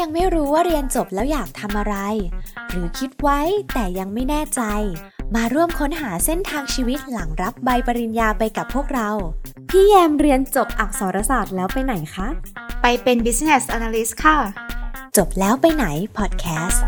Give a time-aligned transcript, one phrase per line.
[0.00, 1.96] ยังไม่รู้ว่าเรียนจบแล้วอยากทำอะไร
[2.70, 3.40] หรือคิดไว้
[3.74, 4.62] แต่ยังไม่แน่ใจ
[5.34, 9.10] มาร่วมค้นหาเส้นทางชีวิตหลังรับใบปริญญาไปกับพวกเรา
[9.68, 12.28] พี่แยมเรียนจบอักษรศาสตร์แล้วไปไหนคะ
[12.82, 14.36] ไปเป็น business analyst ค่ะ
[15.16, 15.86] จบแล้วไปไหน
[16.16, 16.84] พอดแคสต์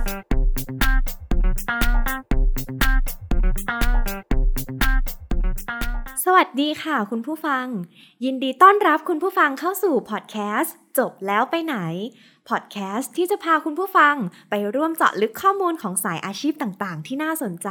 [6.24, 7.66] สวัสดีค่ะคุณผู้ฟัง
[8.24, 11.76] ยินดีต้อนรับคุณผู้ฟังเข้าสู่พอดแคสต์จบแล้วไปไหน
[12.48, 14.16] พอดแคสต์ที่จะพาคุณผู้ฟัง
[14.50, 17.68] ไปร่วมเจาะลึกข้อมูลของสายอาชีพต่างๆ ที่น่าสนใจ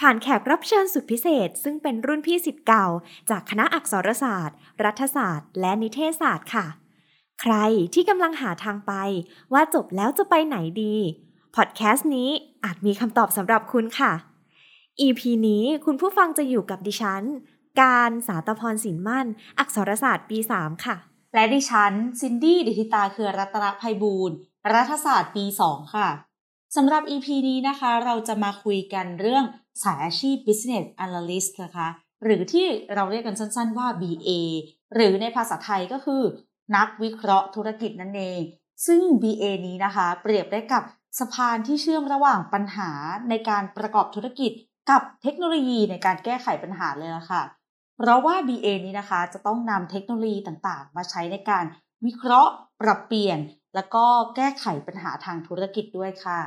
[0.00, 2.86] ผ่านแขกรับเชิญสุดพิเศษ ซึ่งเป็นรุ่นพี่สิทธิ์เก่า
[3.30, 6.66] จากคณะอักษรศาสตร์ รัฐศาสตร์ และนิเทศศาสตร์ค่ะ
[7.40, 7.54] ใคร
[7.94, 8.92] ที่กำลังหาทางไป
[9.52, 10.96] ว่าจบแล้วจะไปไหนดี
[11.56, 12.30] พอดแคสต์นี้
[12.64, 14.12] อาจมีคำตอบสำหรับคุณค่ะ
[15.00, 17.22] EP นี้คุณผู้ฟังจะอยู่กับดิฉัน
[17.80, 19.26] การสาตพรสินมั่น
[19.58, 20.96] อักษรศาสตร์ปี 3 ค่ะ
[21.34, 24.36] และดิฉันซินดี้ดิธิตาเคือรัตนภัยบูรณ์
[24.74, 26.08] รัฐศาสตร์ปี 2 ค่ะ
[26.76, 29.44] สำหรับ EP นี้นะคะ เราจะมาคุยกันเรื่อง
[29.82, 31.88] สายอาชีพ Business Analyst นะคะ
[32.22, 34.30] หรือที่เราเรียกกันสั้นๆว่า BA
[34.94, 36.22] หรือในภาษาไทยก็คือ
[36.76, 38.40] นักวิเคราะห์ธุรกิจนั่นเอง
[38.86, 40.82] ซึ่ง BA นี้นะคะ เปรียบได้กับ
[41.18, 42.90] สะพานที่เชื่อมระหว่างปัญหา
[43.28, 44.52] ในการประกอบธุรกิจ
[44.90, 47.42] กับเทคโนโลยีในการแก้ไขปัญหาเลยละค่ะ
[47.96, 51.64] เพราะว่า BA นี้นะคะจะต้องนำเทคโนโลยีต่างๆ มาใช้ในการ
[52.04, 53.38] วิเคราะห์ ปรับเปลี่ยน
[53.74, 54.04] แล้วก็
[54.36, 56.40] แก้ไขปัญหาทางธุรกิจด้วยค่ะ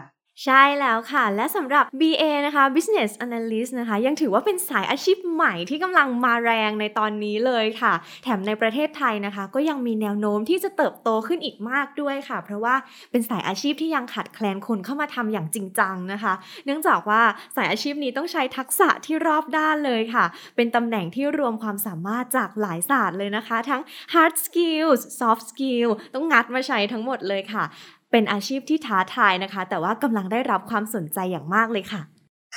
[0.46, 7.94] ใช่แล้วค่ะ และสำหรับ BA นะคะ Business Analyst นะคะ ยังถือว่าเป็นสายอาชีพใหม่ที่กำลังมาแรงในตอนนี้เลยค่ะ
[8.24, 12.76] แถมในประเทศไทยนะคะ ก็ยังมีแนวโน้มที่จะเติบโตขึ้นอีกมากด้วยค่ะ เพราะว่า
[13.12, 16.34] เป็นสายอาชีพที่ยังขาดแคลนคนเข้ามาทำอย่างจริงจังนะคะ
[16.66, 17.22] เนื่องจากว่า
[17.56, 23.82] สายอาชีพนี้ต้องใช้ทักษะที่รอบด้านเลยค่ะ เป็นตำแหน่งที่รวมความสามารถจากหลายศาสตร์เลยนะคะ ทั้ง
[24.14, 27.64] hard skills soft skill ต้องงัดมาใช้ทั้งหมดเลยค่ะ
[28.12, 32.02] เป็นอาชีพที่ท้าทายนะคะ แต่ว่ากำลังได้รับความสนใจอย่างมากเลยค่ะ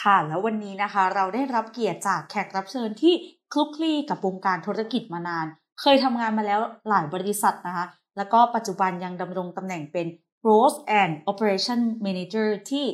[0.03, 3.15] ค่ะ แล้ววันนี้นะคะ เราได้รับเกียรติจากแขกรับเชิญที่
[3.53, 5.47] คลุกคลีกับวงการธุรกิจมานาน
[5.81, 10.07] เคยทำงานมาแล้วหลายบริษัทนะคะ แล้วก็ปัจจุบันยังดำรงตำแหน่งเป็น
[10.45, 12.85] Growth and Operation Manager ที่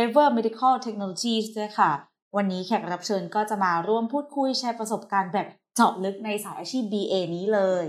[0.00, 1.90] Ever Medical Technologies ด้วยค่ะ
[2.36, 7.84] วันนี้แขกรับเชิญก็จะมาร่วมพูดคุยแชร์ประสบการณ์แบบเจาะลึกในสายอาชีพ BA นี้เลย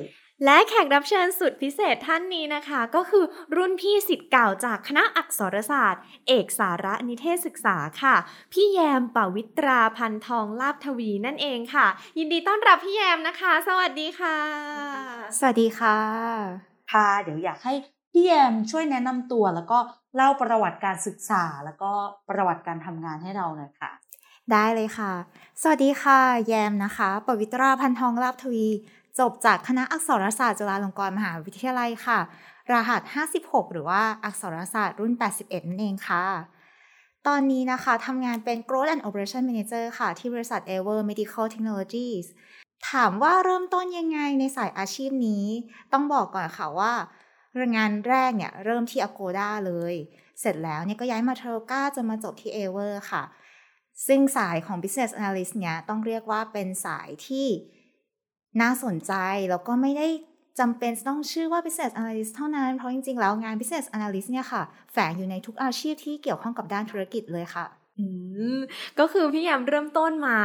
[0.45, 3.25] และแขกรับเชิญสุดพิเศษท่านนี้นะคะ ก็คือ
[3.55, 8.15] รุ่นพี่สิทธิ์เก่าจากคณะอักษรศาสตร์ เอกสาระนิเทศศึกษาค่ะ
[8.53, 11.87] พี่แยมปวิตราพันทองลาบทวีนั่นเองค่ะ
[12.17, 14.37] ยินดีต้อนรับพี่แยมนะคะ สวัสดีค่ะ
[15.39, 15.97] สวัสดีค่ะ
[16.91, 17.73] ค่ะ เดี๋ยวอยากให้
[18.11, 19.79] พี่แยมช่วยแนะนำตัว แล้วก็
[20.15, 21.91] เล่าประวัติการศึกษา แล้วก็
[22.29, 23.91] ประวัติการทำงานให้เราหน่อยค่ะ
[24.51, 25.13] ได้เลยค่ะ
[25.61, 28.67] สวัสดีค่ะ แยมนะคะ ปวิตราพันทองลาบทวี
[29.19, 32.19] จบจากคณะอักษรศาสตร์จุฬาลงกรณ์มหาวิทยาลัยค่ะ
[32.72, 33.01] รหัส
[33.38, 36.25] 56 หรือว่าอักษรศาสตร์รุ่น 81 นั่นเองค่ะ
[37.28, 42.25] ตอนนี้นะคะทำงานเป็น Growth and Operation Manager ค่ะ ที่บริษัท Ever Medical Technologies
[42.91, 45.45] ถามว่าเริ่มต้นยังไงในสายอาชีพนี้
[45.94, 46.94] ต้องบอกก่อนค่ะว่า
[47.78, 49.94] งานแรกเนี่ยเริ่มที่ Agoda เลย
[50.39, 53.23] เสร็จแล้วเนี่ยก็ย้ายมา t r o g a จนมาจบที่ Ever ค่ะ
[54.07, 57.47] ซึ่งสายของ Business Analyst เนี่ยต้องเรียกว่าเป็นสายที่
[58.62, 59.13] น่าสนใจ
[59.50, 60.07] แล้วก็ไม่ได้
[60.59, 64.62] จำเป็นต้องชื่อว่า Business Analyst เท่านั้น เพราะจริง ๆ แล้วงาน Business Analyst เนี่ยค่ะ
[64.94, 67.66] แฝงอยู่ในทุกอาชีพที่เกี่ยวข้องกับด้านธุรกิจเลยค่ะ
[68.00, 68.06] อื
[68.57, 68.59] ม
[69.00, 70.38] ก็คือพี่แยมเริ่มต้นมา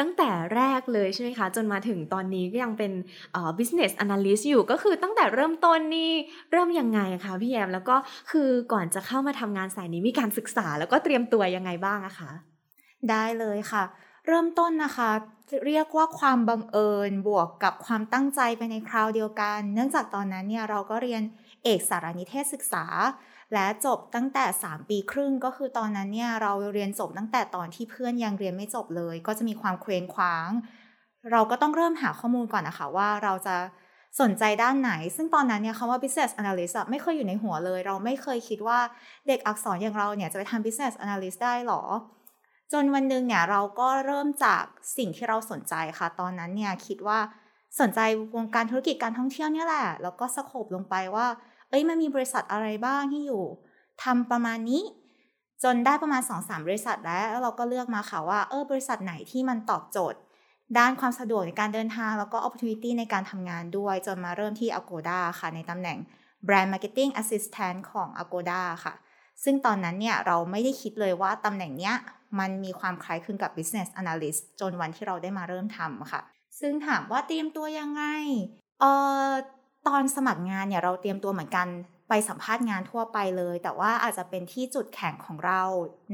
[0.00, 2.92] ตั้งแต่แรกเลยใช่ไหมคะ จนมาถึงตอนนี้ก็ยังเป็น
[3.32, 6.10] เอ่อ business analyst อยู่ก็คือตั้งแต่เริ่มต้นนี่
[6.52, 7.96] เริ่มยังไงคะพี่แยมแล้วก็
[8.30, 12.30] คือก่อนจะเข้ามาทำงานสายนี้มีการศึกษาแล้วก็เตรียมตัวยังไงบ้างอะคะ
[13.10, 13.84] ได้เลยค่ะ
[14.30, 15.10] เริ่มต้นนะคะ
[15.66, 21.22] เรียกว่าความบังเอิญบวกกับความตั้งใจไปในคราวเดียวกัน เนื่องจากตอนนั้นเนี่ยเราก็เรียน
[21.64, 22.84] เอกสารนิเทศศึกษา
[23.54, 30.48] และจบตั้งแต่ 3 ปีครึ่งก็คือตอนนั้นเนี่ยเราเรียนจบตั้งแต่ตอนที่เพื่อนยังเรียนไม่จบเลย ก็จะมีความเคว้งคว้าง
[31.32, 33.56] เราก็ต้องเริ่มหาข้อมูลก่อนนะคะว่าเราจะ
[34.20, 38.78] สนใจด้านไหน ซึ่งตอนนั้นเนี่ยคำว่า business analyst ไม่เคยอยู่ในหัวเลย เราไม่เคยคิดว่า
[39.28, 41.82] เด็กอักษรอย่างเราเนี่ยจะไปทำ business analyst ได้หรอ
[42.72, 44.62] จนวันหนึ่งเนี่ยเราก็เริ่มจาก
[44.96, 47.18] สิ่งที่เราสนใจค่ะ ตอนนั้นเนี่ยคิดว่า
[47.80, 48.00] สนใจ
[48.36, 51.26] วงการธุรกิจการท่องเที่ยวเนี่ยแหละ แล้วก็สโคบลงไปว่า
[51.68, 53.44] เอ้ยมันมีบริษัทอะไรบ้างที่อยู่
[54.02, 54.82] ทำประมาณนี้
[55.62, 60.18] จนได้ประมาณ2อสบริษัทแล้วแล้วเราก็เลือกมาค่ะว่าเออบริษัทไหนที่มันตอบโจทย์
[60.78, 65.98] ด้านความสะดวกในการเดินทาง แล้วก็ opportunity ในการทำงานด้วย จนมาเริ่มที่ Agoda ค่ะ ในตำแหน่ง
[66.46, 68.94] Brand Marketing Assistant ของ Agoda ค่ะ
[69.44, 71.96] ซึ่งตอนนั้นเนี่ยเราไม่ได้คิดเลยว่าตำแหน่งเนี้ย
[72.38, 76.20] มันมีความคล้ายคลึงกับ business analyst จนวันที่เราได้มาเริ่มทำค่ะ
[76.60, 78.02] ซึ่งถามว่าเตรียมตัวยังไง
[78.80, 78.92] เอ่
[79.26, 79.30] อ
[79.88, 81.68] ตอนสมัครงานเนี่ยเราเตรียมตัวเหมือนกัน
[82.08, 85.62] ไปสัมภาษณ์งานทั่วไปเลย แต่ว่าอาจจะเป็นที่จุดแข็งของเรา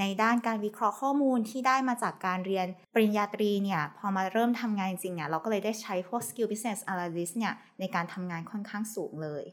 [0.00, 9.44] ในด้านการวิเคราะห์ข้อมูลที่ได้มาจากการเรียนปริญญาตรีเนี่ย พอมาเริ่มทำงานจริงเนี่ยเราก็เลยได้ใช้พวก skill business analyst เนี่ย ในการทำงานค่อนข้างสูงเลย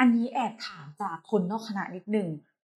[0.00, 2.28] อันนี้แอบถามจากคนนอกคณะนิดหนึ่ง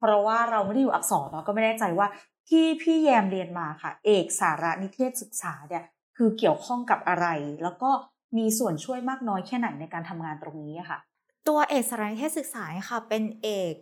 [0.03, 2.07] เพราะว่าเราไม่ได้อยู่อักษรเราะก็ไม่แน่ใจว่า
[2.49, 5.85] ที่พี่แยมเรียนมาค่ะ เอกสารนิเทศศึกษาเนี่ย
[6.17, 7.27] คือเกี่ยวข้องกับอะไร
[7.63, 7.91] แล้วก็
[8.39, 10.99] มีส่วนช่วยมากน้อยแค่ไหนในการทำงานตรงนี้ค่ะ
[11.49, 13.75] ตัวเอกสารนิเทศศึกษาค่ะ เป็นเอก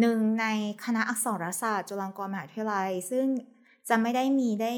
[0.00, 0.46] หนึ่งใน
[0.84, 3.26] คณะอักษรศาสตร์จุฬาลงกรณ์มหาวิทยาลัย ซึ่ง
[3.88, 4.72] จะไม่ได้มีได้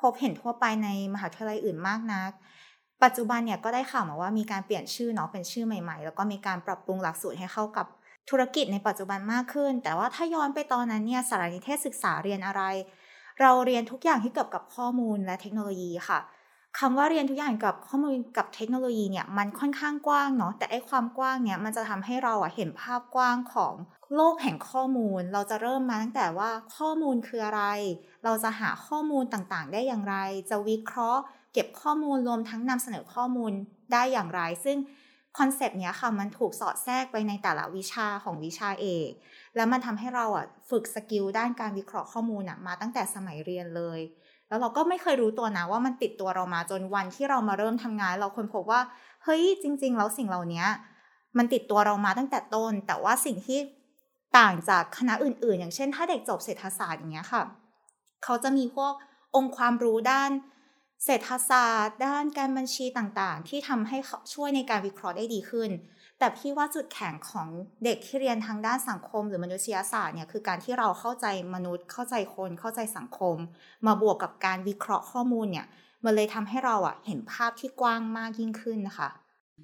[0.00, 2.30] พบเห็นทั่วไปในมหาวิทยาลัยอื่นมากนัก
[3.02, 7.86] ปัจจุบันเนี่ยก็ได้ข่าวมาว่ามีการเปลี่ยนชื่อเนาะเป็นชื่อใหม่ ๆ แล้วก็มีการปรับปรุงหลักสูตรให้เข้ากับ
[8.30, 12.62] ธุรกิจในปัจจุบันมากขึ้น แต่ว่าถ้าย้อนไปตอนนั้นเนี่ยสารนิเทศศึกษาเรียนอะไร
[13.40, 16.20] เราเรียนทุกอย่างที่เกี่ยวกับข้อมูลและเทคโนโลยีค่ะ
[16.78, 23.74] คำว่าเรียนทุกอย่างกับข้อมูลกับเทคโนโลยีเนี่ยมันค่อนข้างกว้างเนาะแต่ไอความกว้างเนี่ยมันจะทำให้เราอะเห็นภาพกว้างของ
[24.14, 27.62] โลกแห่งข้อมูล เราจะเริ่มมาตั้งแต่ว่าข้อมูลคืออะไร
[28.24, 30.16] เราจะหาข้อมูลต่างๆ ได้อย่างไร
[30.50, 31.22] จะวิเคราะห์
[31.52, 33.52] เก็บข้อมูลรวมทั้งนำเสนอข้อมูล
[33.92, 34.76] ได้อย่างไร ซึ่ง
[35.38, 39.10] concept เนี้ยค่ะมันถูกสอดแทรกไปในแต่ละวิชาของวิชาเอก
[39.56, 44.00] แล้วมันทำให้เราอะฝึกสกิลด้านการวิเคราะห์ข้อมูลอะมาตั้งแต่สมัยเรียนเลย
[44.48, 48.80] แล้วเราก็ไม่เคยรู้ตัวนะว่ามันติดตัวเรามาจนวันที่เรามาเริ่มทำงาน เราค้นพบว่า
[49.24, 50.64] เฮ้ยจริง ๆ แล้วสิ่งเหล่านี้
[51.38, 53.58] มันติดตัวเรามาตั้งแต่ต้น แต่ว่าสิ่งที่
[54.38, 57.42] ต่างจากคณะอื่น ๆ อย่างเช่น ถ้าเด็กจบเศรษฐศาสตร์อย่างเงี้ยค่ะ
[58.24, 58.92] เขาจะมีพวก
[59.36, 60.30] องค์ความรู้ด้าน
[61.04, 63.98] เศรษฐศาสตร์ ด้านการบัญชีต่างๆ ที่ทำให้
[64.34, 65.70] ช่วยในการวิเคราะห์ได้ดีขึ้น
[66.18, 67.48] แต่พี่ว่าจุดแข็งของ
[67.84, 73.36] เด็กที่เรียนทางด้านสังคม หรือมนุษยศาสตร์เนี่ยคือการที่เราเข้าใจมนุษย์ เข้าใจคนเข้าใจสังคม
[73.86, 75.66] มาบวกกับการวิเคราะห์ข้อมูลเนี่ย
[76.04, 79.08] มันเลยทำให้เราอะเห็นภาพที่กว้างมากยิ่งขึ้นนะคะ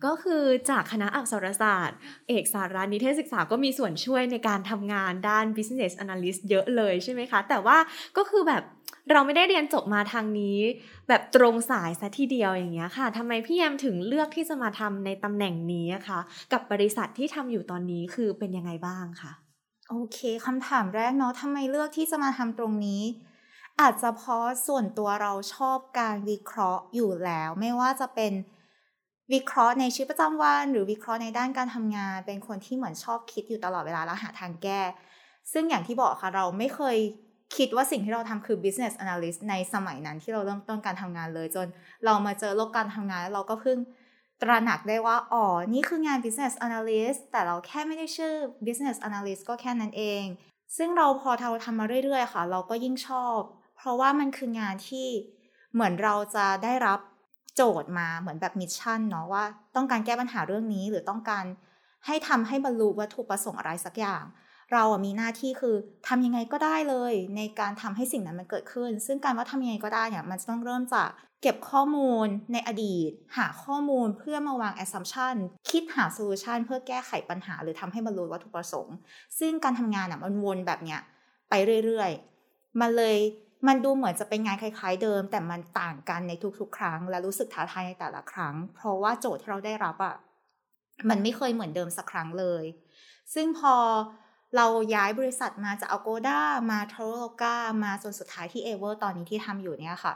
[0.05, 1.99] ก็คือจากคณะอักษรศาสตร์
[2.29, 7.79] เอกสารนิเทศศึกษาก็มีส่วนช่วยในการทำงานด้าน business analyst เยอะเลยใช่ไหมคะ แต่ว่า
[8.17, 8.63] ก็คือแบบ
[9.11, 10.59] เราไม่ได้เรียนจบมาทางนี้
[11.09, 16.21] แบบตรงสายซะทีเดียวอย่างเงี้ยค่ะทำไมพี่แยมถึงเลือกที่จะมาทำในตำแหน่งนี้คะ
[16.53, 19.33] กับบริษัทที่ทำอยู่ตอนนี้คือเป็นยังไงบ้างคะ
[19.91, 23.03] โอเคคำถามแรกเนาะทำไมเลือกที่จะมาทำตรงนี้
[23.81, 28.33] อาจจะเพราะส่วนตัวเราชอบการวิเคราะห์อยู่แล้ว ไม่ว่าจะเป็น
[29.33, 34.81] วิเคราะห์ในชีวิตประจำวัน หรือวิเคราะห์ในด้านการทำงาน เป็นคนที่เหมือนชอบคิดอยู่ตลอดเวลาแล้วหาทางแก้
[35.53, 36.99] ซึ่งอย่างที่บอกค่ะเราไม่เคย
[37.57, 41.67] คิดว่าสิ่งที่เราทำคือ business analyst ในสมัยนั้นที่เราเริ่มต้นการทำงานเลย จน
[42.05, 43.79] เรามาเจอโลกการทำงานแล้วเราก็เพิ่ง
[44.43, 48.35] ตระหนักได้ว่า อ๋อ นี่คืองาน business analyst แต่เราแค่ไม่ได้ชื่อ
[48.67, 50.25] business analyst ก็แค่นั้นเอง
[50.77, 53.39] ซึ่งเราพอเราทำมาเรื่อยๆ ค่ะ เราก็ยิ่งชอบ
[53.77, 55.09] เพราะว่ามันคืองานที่
[55.75, 57.01] เหมือนเราจะได้รับ
[57.55, 59.45] โจทย์มาเหมือนแบบมิชชั่นเนาะว่า
[59.77, 61.45] ต้องการแก้ปัญหาเรื่องนี้หรือต้องการ
[62.07, 64.25] ให้ทำให้บรรลุวัตถุประสงค์อะไรสักอย่าง
[64.73, 65.77] เราอะมีหน้าที่คือ
[66.09, 71.09] ทำยังไงก็ได้เลย ในการทำให้สิ่งนั้นมันเกิดขึ้น ซึ่งการว่าทำยังไงก็ได้เนี่ยมันจะต้องเริ่มจาก
[71.43, 75.37] เก็บข้อมูลในอดีต หาข้อมูลเพื่อมาวาง assumption
[75.71, 78.97] คิดหา solution เพื่อแก้ไขปัญหา หรือทำให้บรรลุวัตถุประสงค์
[79.39, 81.01] ซึ่งการทำงานอะมันวนแบบเนี้ย
[81.51, 81.55] ไป
[81.85, 83.17] เรื่อยๆ มันเลย
[83.67, 90.17] มันดูเหมือนจะเป็นงานคล้ายๆเดิม แต่มันต่างกันในทุกๆ ครั้ง และรู้สึกท้าทายในแต่ละครั้ง เพราะว่าโจทย์ที่เราได้รับอะ
[91.11, 92.65] มันไม่เคยเหมือนเดิมสักครั้งเลย
[93.35, 93.75] ซึ่งพอ
[94.57, 96.41] เราย้ายบริษัทมาจาก Agoda
[96.71, 100.13] มาท r o l o g a มาจนสุดท้ายที่ Ever ตอนนี้ที่ทำอยู่เนี่ยค่ะ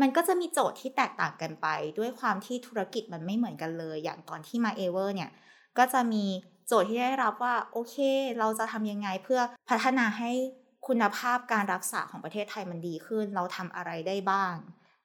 [0.00, 1.66] มันก็จะมีโจทย์ที่แตกต่างกันไป
[1.98, 5.30] ด้วยความที่ธุรกิจมันไม่เหมือนกันเลย อย่างตอนที่มา Ever เนี่ย
[5.78, 6.24] ก็จะมี
[6.66, 7.96] โจทย์ที่ได้รับว่า โอเค
[8.38, 10.32] เราจะทำยังไงเพื่อพัฒนาให้
[10.86, 14.54] คุณภาพการรักษาของประเทศไทยมันดีขึ้น เราทำอะไรได้บ้าง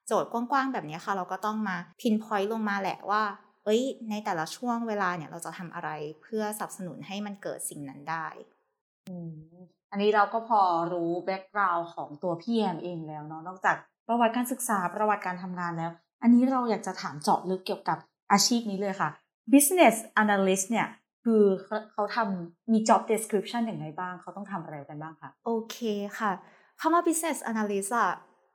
[0.07, 3.23] โจทย์กว้างๆแบบนี้ค่ะ เราก็ต้องมาพินพอยต์ลงมาแหละว่า
[3.65, 5.89] เอ้ย ในแต่ละช่วงเวลาเนี่ยเราจะทำอะไร
[6.21, 8.27] เพื่อสนับสนุนให้มันเกิดสิ่งนั้นได้
[9.91, 10.61] อันนี้เราก็พอ
[10.93, 13.75] รู้แบ็กกราวน์ของตัวพี่แอมเองแล้วเนาะนอกจาก
[14.07, 15.91] ประวัติการศึกษาประวัติการทำงานแล้ว
[16.21, 17.97] อันนี้เราอยากจะถามเจาะลึกเกี่ยวกับ
[18.31, 19.09] อาชีพนี้เลยค่ะ
[19.53, 20.87] business analyst เนี่ย
[21.23, 21.43] คือ
[21.91, 25.77] เขาทำมี job description อย่างไรบ้าง เขาต้องทำอะไรกันบ้างคะโอเค
[26.19, 26.31] ค่ะ
[26.79, 28.09] คำว่า business analyst อะ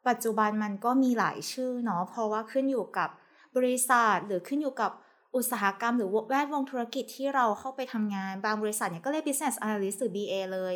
[0.09, 3.09] ปัจจุบันมันก็มีหลายชื่อเนาะเพราะว่าขึ้นอยู่กับ
[3.57, 4.91] บริษัทหรือขึ้นอยู่กับ
[5.37, 10.75] อุตสาหกรรมหรือแวดวงธุรกิจที่เราเข้าไปทำงาน บางบริษัทเนี่ยก็เรียก business analyst หรือ BA เลย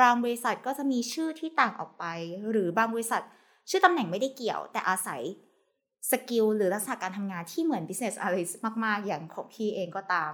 [0.00, 2.04] บางบริษัทก็จะมีชื่อที่ต่างออกไป
[2.50, 3.22] หรือบางบริษัท
[3.70, 5.22] ชื่อตำแหน่งไม่ได้เกี่ยว แต่อาศัย
[6.10, 10.32] สกิลหรือลักษณะการทำงานที่เหมือน business analyst มาก ๆ อย่างของพี่เองก็ตาม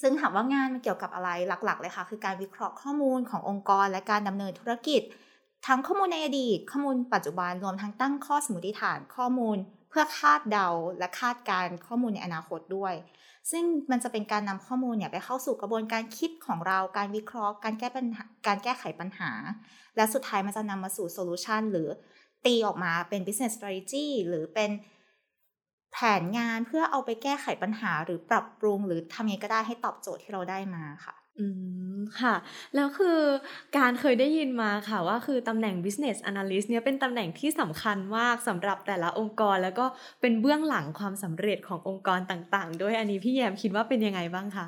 [0.00, 5.02] ซึ่งถามว่างานมันเกี่ยวกับอะไรหลัก ๆ เลยค่ะ คือการวิเคราะห์ข้อมูลขององค์กร และการดำเนินธุรกิจ
[5.66, 9.56] ทั้งข้อมูลในอดีต ข้อมูลปัจจุบันรวมทั้งตั้งข้อสมมติฐานข้อมูล
[9.90, 10.68] เพื่อคาดเดา
[10.98, 12.94] และคาดการข้อมูลในอนาคตด้วย
[13.50, 19.30] ซึ่งมันจะเป็นการนำข้อมูลเนี่ยไปเข้าสู่กระบวนการคิดของเราการวิเคราะห์ การแก้ปัญหาการแก้ไขปัญหา
[19.96, 21.88] และสุดท้ายมันจะนำมาสู่โซลูชันหรือ
[22.46, 24.70] ตีออกมาเป็น business strategy หรือเป็น
[25.92, 31.46] แผนงานเพื่อเอาไปแก้ไขปัญหาหรือปรับปรุง หรือทำยังไงก็ได้ให้ตอบโจทย์ที่เราได้มาค่ะ อื
[31.96, 32.34] ม ค่ะ
[32.74, 33.18] แล้วคือ
[33.78, 39.86] การเคยได้ยินมาค่ะว่าคือตำแหน่ง business analyst เนี่ยเป็นตำแหน่งที่สำคัญมากสำหรับแต่ละองค์กร แล้วก็
[40.20, 44.66] เป็นเบื้องหลังความสำเร็จขององค์กรต่างๆ ด้วยอันนี้พี่แยมคิดว่าเป็นยังไงบ้างคะ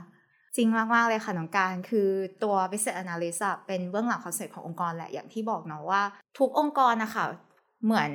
[0.57, 2.09] จริงมาก ๆ เลยค่ะน้องการ คือ
[2.43, 6.03] ตัว business analyst อะเป็นเบื้องหลัง concept ขององค์กรแหละอย่างที่บอกเนาะว่า
[6.39, 7.25] ทุกองค์กรนะคะ
[7.85, 8.11] เหมือน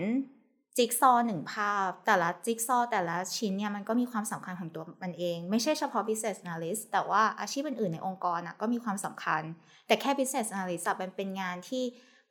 [0.78, 9.42] จิ๊กซอว์หนึ่งภาพ แต่ละจิ๊กซอว์แต่ละชิ้นเนี่ยมันก็มีความสำคัญของตัวมันเอง ไม่ใช่เฉพาะ business analyst แต่ว่าอาชีพอื่นๆในองค์กรนะก็มีความสำคัญ
[9.88, 11.84] แต่แค่ business analyst มันเป็นงานที่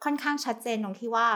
[0.05, 1.29] ค่อนข้างชัดเจนตรงที่ว่า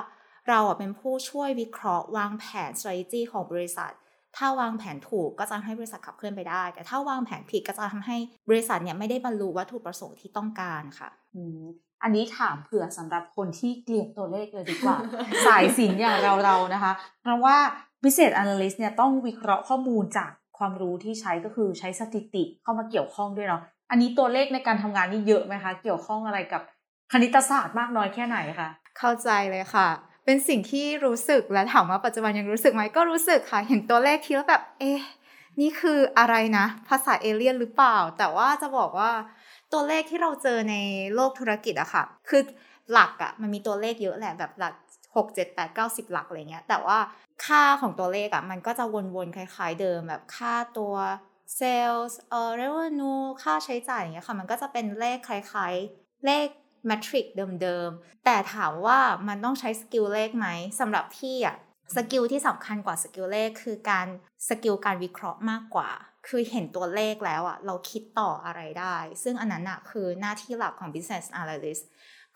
[0.48, 3.92] เราอะเป็นผู้ช่วยวิเคราะห์วางแผน strategy ของบริษัท
[4.36, 8.16] ถ้าวางแผนถูกก็จะให้บริษัทขับเคลื่อนไปได้ แต่ถ้าวางแผนผิดก็จะทำให้
[8.48, 11.10] บริษัทเนี่ยไม่ได้บรรลุวัตถุประสงค์ที่ต้องการค่ะ
[12.02, 14.96] อันนี้ถามเผื่อสำหรับคนที่เกลียดตัวเลขเลยดีกว่า
[15.46, 16.92] สายสินอย่างเราๆนะคะ
[17.22, 17.56] เพราะว่า
[18.02, 26.62] business analyst เนี่ยต้องวิเคราะห์ข้อมูลจากความรู้ที่ใช้ก็คือใช้สถิติเข้ามาเกี่ยวข้องด้วยเนาะอันนี้ตัวเลขในการทำงานนี่เยอะไหมคะ เกี่ยวข้องอะไรกับ
[27.12, 29.88] คณิตศาสตร์มากน้อยแค่ไหนคะเข้าใจเลยค่ะ
[30.24, 35.00] เป็นสิ่งที่รู้สึกและถามว่าปัจจุบันยังรู้สึกไหมก็รู้สึกค่ะเห็นตัวเลขทีแล้วแบบเอ๊ะ
[35.60, 39.10] นี่คืออะไรนะ ภาษาเอเลี่ยนหรือเปล่า แต่ว่าจะบอกว่า
[39.72, 40.76] ตัวเลขที่เราเจอใน
[41.14, 42.42] โลกธุรกิจอะค่ะ คือ
[42.92, 44.74] หลักอะมันมีตัวเลขเยอะแหละแบบหลัก
[45.16, 46.98] หกเจ็ดแปดเก้าสิบหลักอะไรเงี้ย แต่ว่า
[47.44, 48.84] ค่าของตัวเลขอะมันก็จะ
[49.14, 50.94] วนๆคล้ายๆเดิมแบบค่าตัว
[51.56, 56.46] เซลล์เอ่อ revenue ค่าใช้จ่ายอย่างเงี้ยค่ะ มันก็จะเป็นเลขคล้ายๆ เลข
[56.86, 57.26] metric
[57.62, 58.98] เดิมๆ แต่ถามว่า
[59.28, 60.48] มันต้องใช้ skill เลขไหม
[60.80, 61.56] สำหรับพี่อะ
[61.96, 64.06] skill ที่สำคัญกว่า skill เลขคือการ
[64.48, 65.90] skill การวิเคราะห์มากกว่า
[66.26, 71.84] คือเห็นตัวเลขแล้วอะเราคิดต่ออะไรได้ ซึ่งอันนั้นอะคือหน้าที่หลักของ business analyst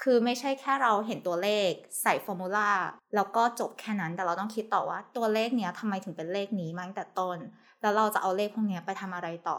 [0.03, 1.71] คือไม่ใช่แค่เราเห็นตัวเลข
[2.03, 2.71] ใส่ formula
[3.15, 7.39] แล้วก็จบแค่นั้นแต่เราต้องคิดต่อว่าตัวเลขเนี้ยทำไมถึงเป็นเลขนี้มาตั้งแต่ต้น
[7.83, 9.59] แล้วเราจะเอาเลขพวกเนี้ยไปทำอะไรต่อ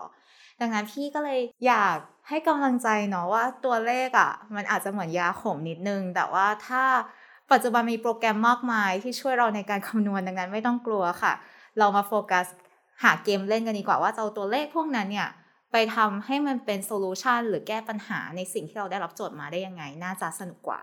[0.62, 1.98] ดังนั้นพี่ก็เลยอยาก
[2.30, 6.84] ให้กำลังใจเนาะว่าตัวเลขอะ่ะ มันอาจจะเหมือนยาขมนิดนึง แต่ว่าถ้า
[7.52, 11.34] ปัจจุบันมีโปรแกรมมากมายที่ช่วยเราในการคำนวณดังนั้นไม่ต้องกลัวค่ะ
[11.80, 12.46] เรามาโฟกัส
[13.04, 15.30] หาเกมเล่นกันดีกว่าว่าจะเอาตัวเลขพวกนั้นเนี่ย
[15.72, 20.82] ไปทำให้มันเป็นโซลูชันหรือแก้ปัญหาในสิ่งที่เราได้รับโจทย์มาได้ยังไง น่าจะสนุกกว่า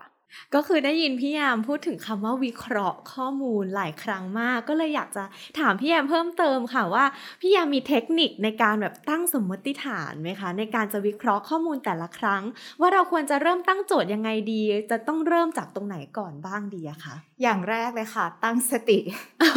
[0.55, 5.23] ก็คือได้ยินพี่ยามพูดถึงคำว่าวิเคราะห์ข้อมูลหลายครั้งมาก ก็เลยอยากจะ
[5.59, 7.05] ถามพี่ยามเพิ่มเติมค่ะว่า
[7.41, 12.43] พี่ยามมีเทคนิคในการแบบตั้งสมมติฐานไหมคะ ในการจะวิเคราะห์ข้อมูลแต่ละครั้ง
[12.79, 14.61] ว่าเราควรจะเริ่มตั้งโจทย์ยังไงดี
[14.91, 18.99] จะต้องเริ่มจากตรงไหนก่อนบ้างดีอะคะอย่างแรกเลยค่ะ ตั้งสติ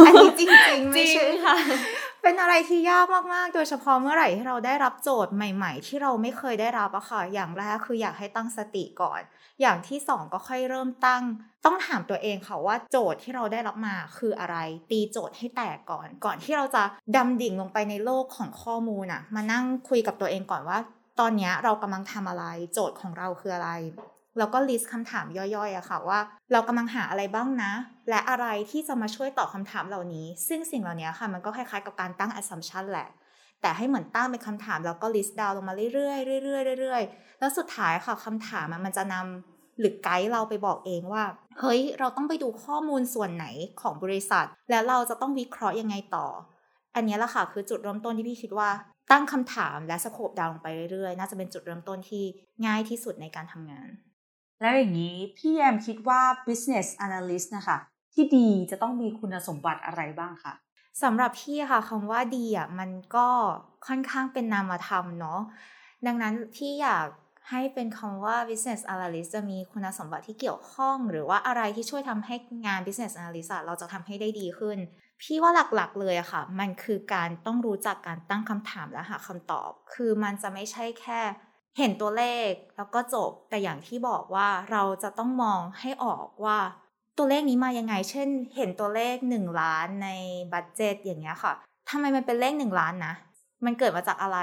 [0.07, 1.57] อันนี้จริงๆไม่ใช่ค่ะ
[2.23, 9.21] เป็นอะไรที่ยากมากๆ โดยเฉพาะเมื่อไหร่ที่เราได้รับโจทย์ใหม่ ๆ ที่เราไม่เคยได้รับอะค่ะ อย่างแรกคืออยากให้ตั้งสติก่อน
[9.61, 11.23] อย่างที่สองก็ค่อยเริ่มตั้ง
[11.65, 14.57] ต้องถามตัวเองค่ะว่าโจทย์ที่เราได้รับมาคืออะไร
[14.91, 16.83] ตีโจทย์ให้แตกก่อน ก่อนที่เราจะ
[17.17, 20.79] ดำดิ่งลงไปในโลกของข้อมูลอะมานั่งคุยกับตัวเองก่อนว่า
[21.21, 23.71] ตอนนี้เรากำลังทำอะไร โจทย์ของเราคืออะไร
[24.39, 26.21] แล้วก็ลิสต์คำถามย่อยๆอะค่ะว่า
[26.53, 27.73] เรากำลังหาอะไรบ้างนะ
[28.11, 33.09] และอะไรที่จะมาช่วยตอบคำถามเหล่านี้ ซึ่งสิ่งเหล่านี้ค่ะมันก็คล้ายๆกับการตั้ง assumption แหละ
[33.63, 41.25] แต่ให้เหมือนตั้งเป็นคำถามแล้วก็ list down ลงมาเรื่อยๆเรื่อยๆเรื่อยๆแล้วสุดท้ายค่ะคำถามมันจะนำหรือไกด์เราไปบอกเองว่า
[41.61, 43.47] เฮ้ย เราต้องไปดูข้อมูลส่วนไหน
[43.81, 46.27] ของบริษัท แล้วเราจะต้องวิเคราะห์ยังไงต่อ
[46.95, 48.71] อันนี้แหละค่ะคือจุดเริ่มต้นที่พี่คิดว่า
[49.11, 52.25] ตั้งคำถามและสโคปดาวลงไปเรื่อยๆ น่าจะเป็นจุดเริ่มต้นที่
[52.67, 53.89] ง่ายที่สุดในการทำงาน
[54.61, 57.79] แล้วอย่างนี้พี่แยมคิดว่า business analyst นะคะ
[58.15, 60.53] ที่ดีจะต้องมีคุณสมบัติอะไรบ้างคะ
[61.03, 63.29] สำหรับพี่ค่ะคำว่าดีอะมันก็
[63.87, 65.41] ค่อนข้างเป็นนามธรรมเนาะ
[66.07, 67.07] ดังนั้นพี่อยาก
[67.51, 72.35] ให้เป็นคำว่า business analyst จะมีคุณสมบัติที่เกี่ยวข้อง หรือว่าอะไรที่ช่วยทำให้
[72.67, 74.79] งาน business analyst เราจะทำให้ได้ดีขึ้น
[75.23, 81.21] พี่ว่าหลักๆเลยอะค่ะ มันคือการต้องรู้จักการตั้งคำถามและหาคำตอบ คือมันจะไม่ใช่แค่
[81.79, 86.59] เห็นตัวเลขแล้วก็จบแต่อย่างที่บอกว่าเราจะต้องมองให้ออกว่า
[87.19, 90.09] ตัวเลขนี้มายังไง เช่น เห็นตัวเลข 1 ล้านใน
[90.53, 91.53] บัตเจตอย่างเงี้ยค่ะ
[91.91, 93.15] ทำไมมันเป็นเลข 1 ล้านนะ
[93.65, 94.39] มันเกิดมาจากอะไร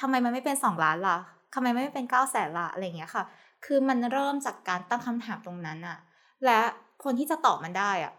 [0.00, 1.18] ทำไมมันไม่เป็น 2 ล้านล่ะ
[1.54, 3.24] ทำไมไม่เป็น9ก้าแสนละอะไรเงี้ยค่ะ
[3.64, 5.98] คือมันเริ่มจากการตั้งคำถามตรงนั้นอะ
[6.44, 6.60] และ
[7.04, 8.12] คนที่จะตอบมันได้อะ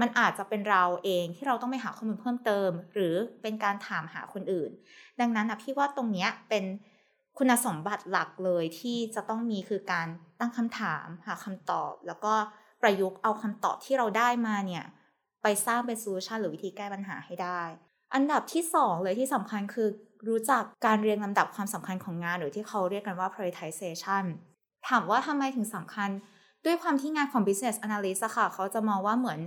[0.00, 4.70] มันอาจจะเป็นเราเองที่เราต้องไปหาข้อมูลเพิ่มเติม หรือเป็นการถามหาคนอื่น
[5.20, 6.64] ดังนั้นนะพี่ว่าตรงเนี้ยเป็น
[7.38, 10.06] คุณสมบัติหลักเลยที่จะต้องมีคือการ
[10.40, 12.34] ตั้งคำถาม หาคำตอบ แล้วก็
[12.82, 14.84] ประยุกต์เอาคำตอบที่เราได้มาเนี่ย
[15.42, 17.62] ไปสร้างเป็นโซลูชันหรือวิธีแก้ปัญหาให้ได้
[18.14, 19.88] อันดับที่สองเลยที่สำคัญคือ
[20.28, 24.24] รู้จักการเรียงลำดับความสำคัญของงาน หรือที่เขาเรียกกันว่า prioritization
[24.88, 26.10] ถามว่าทำไมถึงสำคัญ
[26.64, 29.40] ด้วยความที่งานของ business analyst ค่ะ เขาจะมองว่าเหมือน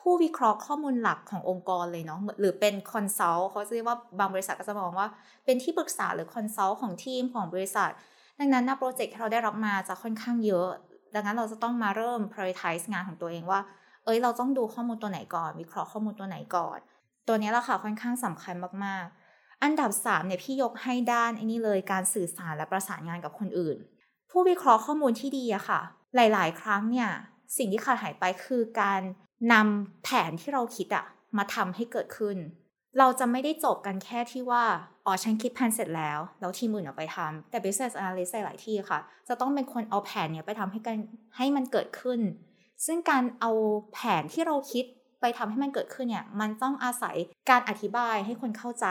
[0.00, 5.06] ผู้วิเคราะห์ข้อมูลหลักขององค์กรเลยเนาะหรือเป็น consult เขาจะเรียกว่าบางบริษัทก็จะมองว่า
[5.44, 7.90] เป็นที่ปรึกษาหรือ consult ของทีมของบริษัท
[8.38, 10.68] ดังนั้นนะโปรเจกต์ที่เราได้รับมาจะค่อนข้างเยอะ
[11.14, 13.60] ดังนั้นเราจะต้องมาเริ่ม prioritize งานของตัวเองว่า
[14.04, 16.78] เอ้ย เราต้องดูข้อมูลตัวไหนก่อน วิเคราะห์ข้อมูลตัวไหนก่อน
[17.26, 23.76] ตัวนี้แหละค่ะค่อนข้างสำคัญมากๆ อันดับ3เนี่ยพี่ยกให้ด้านไอ้นี่เลยการสื่อสารและประสานงานกับคนอื่น
[24.30, 25.80] ผู้วิเคราะห์ข้อมูลที่ดีอะค่ะ
[26.16, 27.10] หลาย ๆ ครั้งเนี่ย
[27.56, 29.00] สิ่งที่ขาดหายไปคือการ
[29.52, 31.04] นำแผนที่เราคิดอะ
[31.36, 32.36] มาทำให้เกิดขึ้น
[32.98, 34.64] เราจะไม่ได้จบกันแค่ที่ว่า
[35.06, 40.96] อ๋อ ฉันคิดแผนเสร็จแล้ว แล้วทีมอื่นเอาไปทำแต่ business analyst หลายที่ค่ะ จะต้องเป็นคนเอาแผนเนี้ยไปทำให้กัน
[41.36, 42.20] ให้มันเกิดขึ้น
[42.86, 43.50] ซึ่งการเอา
[43.92, 44.84] แผนที่เราคิด
[45.20, 47.16] ไปทำให้มันเกิดขึ้นเนี่ยมันต้องอาศัย
[47.50, 48.86] การอธิบายให้คนเข้าใจ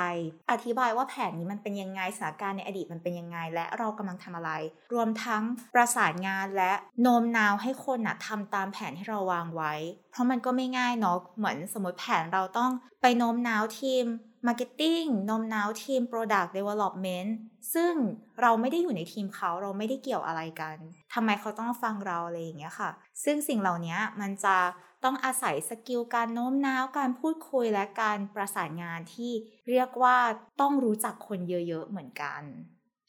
[0.51, 4.51] อธิบายว่าแผนนี้มันเป็นยังไงสถานการณ์ในอดีตมันเป็นยังไง และเรากำลังทำอะไร
[4.93, 5.43] รวมทั้ง
[5.73, 6.71] ประสานงานและ
[7.01, 9.73] โน้มน้าวให้คนนะทำตามแผนที่เราวางไว้
[10.11, 12.71] เพราะมันก็ไม่ง่ายเนาะเหมือนสมมติแผนเราต้อง
[13.01, 14.05] ไปโน้มน้าวทีม
[14.47, 17.29] Marketing โน้มน้าวทีม Product Development
[17.73, 17.93] ซึ่ง
[18.41, 20.77] เราไม่ได้อยู่ในทีมเขาเราไม่ได้เกี่ยวอะไรกัน
[21.13, 22.89] ทำไมเขาต้องฟังเราอะไรอย่างเงี้ยค่ะ
[23.23, 24.55] ซึ่งสิ่งเหล่านี้มันจะ
[25.03, 29.31] ต้องอาศัย skill การโน้มน้าวการพูดคุยและการประสานงานที่
[29.69, 30.17] เรียกว่า
[30.61, 32.43] ต้องรู้จักคนเยอะๆเหมือนกัน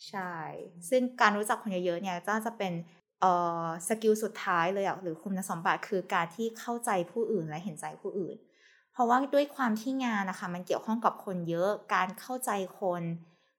[0.09, 0.35] ใช่
[0.89, 2.73] ซึ่งการรู้จักคนเยอะๆเนี่ยก็จะเป็น
[3.89, 8.37] skill สุดท้ายเลยอะหรือคุณสมบัติคือการที่เข้าใจผู้อื่นและเห็นใจผู้อื่น
[8.93, 13.03] เพราะว่าด้วยความที่งานนะคะ มันเกี่ยวข้องกับคนเยอะการเข้าใจคน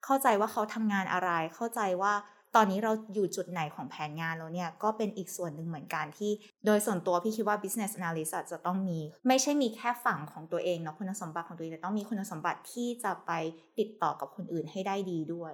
[0.05, 2.13] เข้าใจว่าเขาทำงานอะไร เข้าใจว่า
[2.55, 6.31] ตอนนี้เราอยู่จุดไหนของแผนงานแล้วเนี่ย ก็เป็นอีกส่วนหนึ่งเหมือนกันที่
[6.65, 13.31] โดยส่วนตัวพี่คิดว่า business analyst จะต้องมี ไม่ใช่มีแค่ฝั่งของตัวเองเนาะคุณสมบัติของตัวเองแต่ต้องมีคุณสมบัติที่จะไป
[13.79, 15.53] ติดต่อกับคนอื่นให้ได้ดีด้วย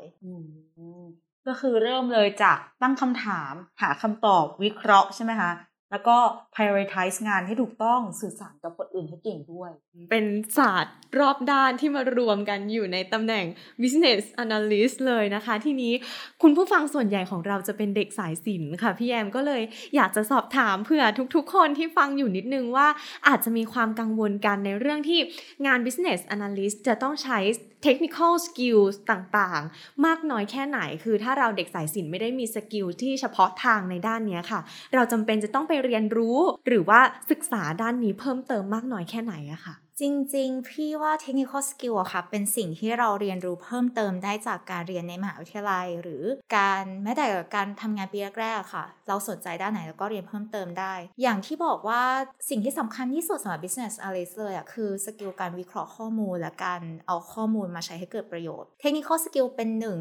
[1.48, 5.51] ก็คือเริ่มเลยจากตั้งคำถาม หาคำตอบวิเคราะห์ใช่ไหมคะ
[5.91, 6.17] แล้วก็
[6.55, 9.71] prioritize งานให้ถูกต้องสื่อสารกับคนอื่นให้เก่งด้วย
[10.09, 10.25] เป็น
[10.57, 13.45] ศาสตร์รอบด้านที่มารวมกันอยู่ในตำแหน่ง
[13.81, 15.93] business analyst เลยนะคะ ทีนี้
[16.41, 19.61] คุณผู้ฟังส่วนใหญ่ของเราจะเป็นเด็กสายศิลป์ค่ะ พี่แอมก็เลย
[19.95, 21.03] อยากจะสอบถามเผื่อ
[21.35, 22.87] ทุกๆ คนที่ฟังอยู่นิดนึงว่า
[23.27, 25.19] อาจจะมีความกังวลกันในเรื่องที่
[25.65, 27.39] งาน business analyst จะต้องใช้
[27.85, 34.59] technical skills ต่างๆ มากน้อยแค่ไหน คือถ้าเราเด็กสายศิลป์ไม่ได้มีสกิลที่เฉพาะทางในด้านนี้ค่ะ
[34.93, 36.37] เราจำเป็นจะต้องไปเรียนรู้
[36.68, 37.00] หรือว่า
[37.31, 46.24] ศึกษาด้านนี้เพิ่มเติมมากน้อยแค่ไหนอะค่ะจริง ๆ พี่ว่า technical skill อะค่ะ เป็นสิ่งที่เราเรียนรู้เพิ่มเติมได้จากการเรียนในมหาวิทยาลัย หรือ
[46.55, 52.03] การแม้แต่การทำงานปีแรกๆค่ะ เราสนใจด้านไหนแล้วก็เรียนเพิ่มเติมได้ อย่างที่บอกว่า
[52.50, 60.00] สิ่งที่สำคัญที่สุดสำหรับ business analyst เลยอะคือสกิลการวิเคราะห์ข้อมูล และการเอาข้อมูลมาใช้ให้เกิดประโยชน์ technical skill เป็นหนึ่ง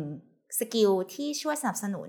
[0.59, 2.09] skill ที่ช่วยสนับสนุน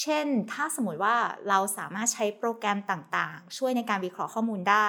[0.00, 1.16] เช่น ถ้าสมมติว่า
[1.48, 4.88] เราสามารถใช้โปรแกรมต่างๆ ช่วยในการวิเคราะห์ข้อมูลได้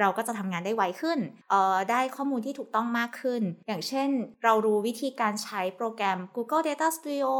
[0.00, 1.18] เราก็จะทำงานได้ไวขึ้น
[1.52, 4.08] ออได้ข้อมูลที่ถูกต้องมากขึ้น อย่างเช่น
[4.44, 7.30] เรารู้วิธีการใช้โปรแกรม Google Data Studio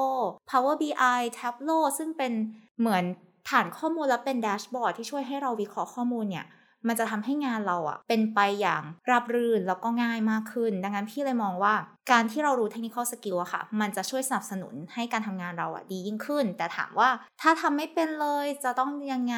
[0.51, 2.33] Power BI Tableau ซึ่งเป็น
[2.81, 3.05] เหมือน
[3.51, 6.47] ฐานข้อมูลและเป็น dashboard ที่ช่วยให้เราวิเคราะห์ข้อมูลเนี่ย
[6.89, 11.75] มันจะทำให้งานเราอะเป็นไปอย่างราบรื่นแล้วก็ง่ายมากขึ้น ดังนั้นพี่เลยมองว่า
[12.11, 17.09] การที่เรารู้ technical skill อะค่ะ มันจะช่วยสนับสนุนให้การทำงานเราอะดียิ่งขึ้น แต่ถามว่า
[17.41, 19.37] ถ้าทำไม่เป็นเลยจะต้องยังไง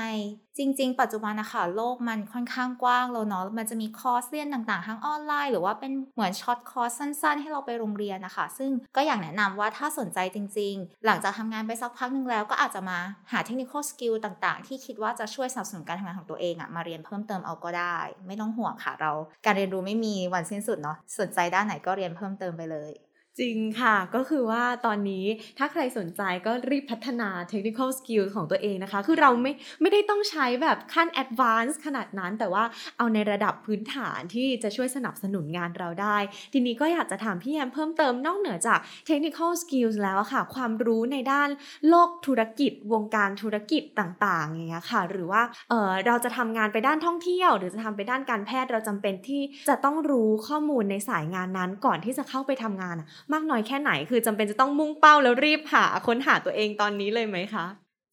[0.59, 12.99] จริง ๆ ปัจจุบันนะคะโลกมันค่อนข้างกว้างแล้วเนาะมันจะมีคอร์สเรียนต่างๆ ทั้งออนไลน์ หรือว่าเป็นเหมือน short course สั้น ๆ ให้เราไปลงเรียนนะคะ ซึ่งก็อยากแนะนำว่าถ้าสนใจจริง ๆ หลังจากทำงานไปสักพักหนึ่งแล้วก็อาจจะมา
[13.33, 19.13] หา technical skill ต่างๆ ที่คิดว่าจะช่วยสนับสนุนการทำงานของตัวเองอะมาเรียนเพิ่มเติมเอาก็ได้ ไม่ต้องห่วงค่ะเรา
[19.45, 25.27] การเรียนรู้ไม่มีวันสิ้นสุดเนาะสนใจด้านไหนก็เรียนเพิ่มเติมไปเลย จริงค่ะก็คือว่าตอนนี้
[25.59, 32.65] ถ้าใครสนใจก็รีบพัฒนา technical skill ของตัวเองนะคะ คือเราไม่ไม่ได้ต้องใช้แบบขั้น advanced ขนาดนั้น แต่ว่า
[32.99, 36.17] เอาในระดับพื้นฐานที่จะช่วยสนับสนุนงานเราได้
[36.53, 41.49] ทีนี้ก็อยากจะถามพี่แอมเพิ่มเติมนอกเหนือจาก technical skills แล้วค่ะ ความรู้ในด้าน
[41.89, 52.97] โลกธุรกิจ วงการธุรกิจต่างๆอย่างเงี้ยค่ะ หรือว่าเออเราจะทำงานไปด้านท่องเที่ยว หรือจะทำไปด้านการแพทย์เราจำเป็นที่จะต้องรู้ข้อมูลในสายงานนั้นก่อนที่จะเข้าไปทำงาน
[53.33, 57.67] มากน้อยแค่ไหน คือจำเป็นจะต้องมุ่งเป้าแล้วรีบหาค้นหาตัวเองตอนนี้เลยไหมคะ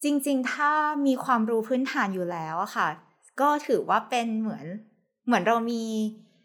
[0.04, 0.72] จริงๆ ถ้า
[1.06, 2.88] มีความรู้พื้นฐานอยู่แล้วอะค่ะ
[3.40, 4.66] ก็ถือว่าเป็นเหมือน
[5.26, 5.84] เหมือนเรามี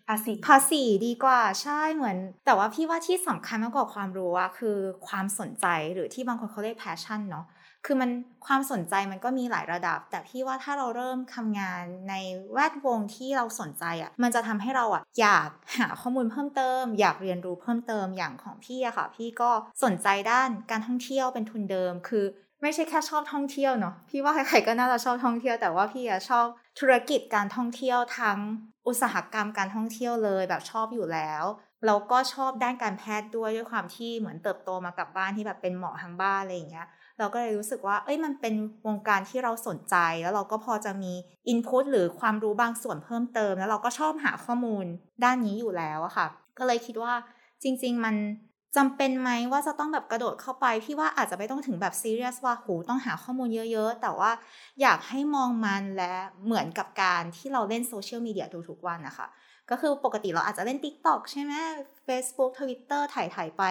[0.08, 4.78] ภาษีภาษีดีกว่าใช่เหมือน แต่ว่าพี่ว่าที่สำคัญมากกว่าความรู้อะคือ
[5.08, 7.46] ความสนใจหรือที่บางคนเขาเรียก passion เนาะ
[7.86, 8.10] คือมัน
[8.46, 12.14] ความสนใจมันก็มีหลายระดับ แต่พี่ว่าถ้าเราเริ่มทำงานใน
[12.54, 19.52] แวดวงที่เราสนใจอะมันจะทำให้เราอะอยากหาข้อมูลเพิ่มเติม อยากเรียนรู้เพิ่มเติมอย่างของพี่อะค่ะ พี่ก็
[19.84, 22.26] สนใจด้านการท่องเที่ยวเป็นทุนเดิม คือ
[22.62, 26.46] ไม่ใช่แค่ชอบท่องเที่ยวเนาะพี่ว่าใครๆก็น่าจะชอบท่องเที่ยวแต่ว่าพี่อะชอบ
[26.80, 28.40] ธุรกิจการท่องเที่ยวทั้ง
[28.88, 31.44] อุตสาหกรรมการท่องเที่ยวเลยแบบชอบอยู่แล้ว
[31.86, 36.88] เราก็ชอบด้านการแพทย์ด้วยด้วยความที่เหมือนเติบโตมากับบ้านที่แบบเป็นหมอทางบ้านอะไรอย่างเงี้ย
[37.20, 38.54] เราก็เลยรู้สึกว่า เอ้ยมันเป็น
[38.88, 41.14] วงการที่เราสนใจ แล้วเราก็พอจะมี
[41.48, 44.86] อินพุตหรือความรู้บางส่วนเพิ่มเติม แล้วเราก็ชอบหาข้อมูล
[45.24, 46.28] ด้านนี้อยู่แล้วอะค่ะ
[46.58, 47.14] ก็เลยคิดว่า
[47.64, 48.16] จริง ๆ มัน
[48.78, 54.32] จำเป็นไหมว่าจะต้องแบบกระโดดเข้าไป พี่ว่าอาจจะไม่ต้องถึงแบบซีเรียสว่าหูต้องหาข้อมูลเยอะๆ แต่ว่า
[54.82, 56.14] อยากให้มองมันและ
[56.46, 59.28] เหมือนกับการที่เราเล่นโซเชียลมีเดียทุกๆวันนะคะ
[59.72, 61.54] ก็คือปกติเราอาจจะเล่น TikTok ใช่ไหม
[62.08, 63.64] Facebook Twitter ถ่ายถ่ายไป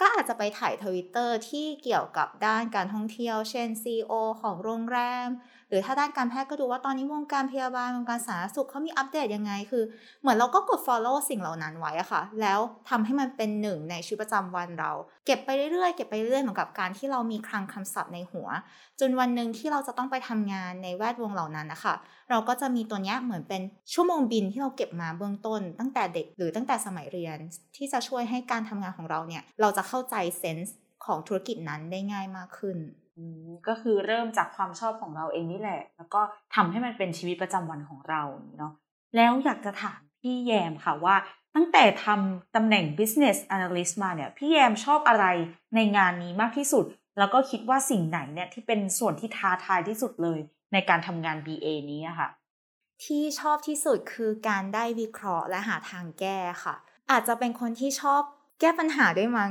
[0.00, 5.28] ก็อาจจะไปถ่ายทวิตเตอร์ที่เกี่ยวกับด้านการท่องเที่ยว เช่น CEO ของโรงแรม
[5.68, 9.84] หรือถ้าด้านการแพทย์ก็ดูว่าตอนนี้วงการพยาบาลวงการสาธารณสุขเขามีอัปเดตยังไง คือ
[10.20, 12.60] เหมือนเราก็กด follow สิ่งเหล่านั้นไว้อะค่ะ แล้ว
[12.90, 14.92] ทำให้มันเป็นหนึ่งในชีวิตประจำวันเรา
[15.26, 18.48] เก็บไปเรื่อยๆ เก็บไปเรื่อยๆเหมือนกับการที่เรามีคลังคำศัพท์ในหัว
[19.00, 21.94] จนวันหนึ่งที่เราจะต้องไปทำงานในแวดวงเหล่านั้นนะคะ
[22.32, 27.38] เราก็จะมีตัวเนี้ยเหมือนเป็นชั่วโมงบินที่เราเก็บมาเบื้องต้น ตั้งแต่เด็กหรือตั้งแต่สมัยเรียน
[27.76, 32.78] ที่จะช่วยให้การทำงานของเราเนี่ย เราจะเข้าใจเซนส์ของธุรกิจนั้นได้ง่ายมากขึ้น
[33.68, 36.20] ก็คือเริ่มจากความชอบของเราเองนี่แหละ แล้วก็
[36.54, 38.22] ทำให้มันเป็นชีวิตประจำวันของเรา
[38.58, 38.72] เนาะ
[39.16, 41.16] แล้วอยากจะถามพี่แยมค่ะว่า
[41.54, 45.26] ตั้งแต่ทำตำแหน่ง business analyst มาเนี่ย พี่แยมชอบอะไร
[45.74, 46.84] ในงานนี้มากที่สุด
[47.18, 50.38] แล้วก็คิดว่าสิ่งไหนเนี่ยที่เป็นส่วนที่ท้าทายที่สุดเลย
[50.72, 52.28] ในการทำงาน BA นี้ค่ะ
[53.04, 56.74] ที่ชอบที่สุดคือการได้วิเคราะห์และหาทางแก้ค่ะ
[57.10, 58.22] อาจจะเป็นคนที่ชอบ
[58.60, 59.50] แก้ปัญหาด้วยมั้ง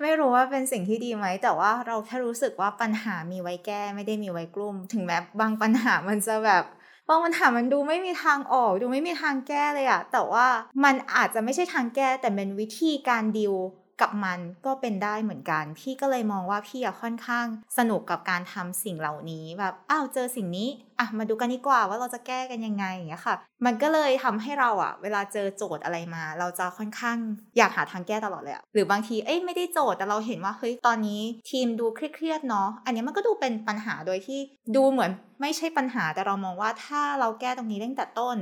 [0.00, 6.64] ไม่รู้ว่าเป็นสิ่งที่ดีไหม แต่ว่าเราแค่รู้สึกว่าปัญหามีไว้แก้ไม่ได้มีไว้กลุ่ม ถึงแม้บางปัญหามันจะแบบ
[7.08, 10.46] บางปัญหามันดูไม่มีทางออก ดูไม่มีทางแก้เลยอะแต่ว่า
[10.84, 13.54] มันอาจจะไม่ใช่ทางแก้แต่เป็นวิธีการดิว
[14.00, 17.46] กับมันก็เป็นได้เหมือนกัน พี่ก็เลยมองว่าพี่อะค่อนข้าง
[17.78, 27.16] สนุกกับการทำสิ่งเหล่านี้แบบอ้าวเจอสิ่งนี้อะมาดูกันดีกว่าว่าเราจะแก้กันยังไงอย่างเงี้ยค่ะ มันก็เลยทำให้เราอะเวลาเจอโจทย์อะไรมา เราจะค่อนข้าง
[27.56, 34.40] อยากหาทางแก้ตลอดเลยอะหรือบางทีเอ้ยไม่ได้โจทย์แต่เราเห็นว่าเฮ้ยตอนนี้ทีมดูเครียดๆเนาะอันนี้มันก็ดูเป็นปัญหาโดยที่
[34.76, 38.36] ดูเหมือนไม่ใช่ปัญหาแต่เรามองว่าถ้าเราแก้ตรงนี้ตั้งแต่ต้น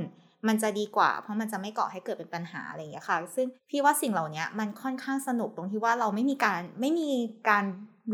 [0.47, 7.09] มันจะดีกว่า เพราะมันจะไม่ก่อให้เกิดเป็นปัญหาอะไรอย่างเงี้ยค่ะ ซึ่งพี่ว่าสิ่งเหล่านี้มันค่อนข้างสนุกตรงที่ว่าเราไม่มีการไม่มี
[7.49, 7.65] การ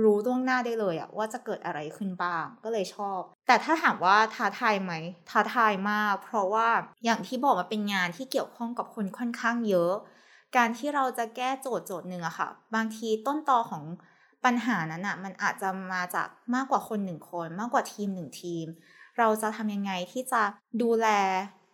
[0.03, 4.93] รู้ล่วงหน้าได้เลยอะว่าจะเกิดอะไรขึ้นบ้างก็เลยชอบ แต่ถ้าถามว่าท้าทายไหม
[5.29, 6.67] ท้าทายมาก เพราะว่า
[7.05, 9.93] อย่างที่บอกมาเป็นงานที่เกี่ยวข้องกับคนค่อนข้างเยอะ
[10.57, 13.83] การที่เราจะแก้โจทย์โจทย์หนึ่งอะค่ะ บางทีต้นตอของ
[14.45, 18.65] ปัญหานั้นอะมันอาจจะมาจากมากกว่าคนหนึ่งคน มากกว่าทีมหนึ่งทีม
[19.17, 20.41] เราจะทำยังไงที่จะ
[20.81, 21.07] ดูแล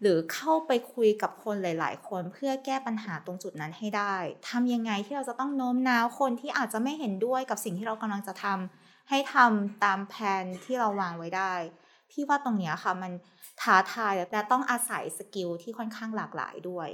[0.01, 4.15] หรือเข้าไปคุยกับคนหลาย ๆ คนเพื่อแก้ปัญหาตรงจุดนั้นให้ได้
[4.49, 11.53] ทำยังไงที่เราจะต้องโน้มน้าวคนที่อาจจะไม่เห็นด้วยกับสิ่งที่เรากำลังจะทำให้ทำตามแผนที่เราวางไว้ได้
[12.11, 13.11] พี่ว่าตรงนี้ค่ะมัน
[13.61, 16.89] ท้าทายและต้องอาศัยสกิลที่ค่อนข้างหลากหลายด้วย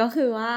[0.00, 0.52] ก็คือว่า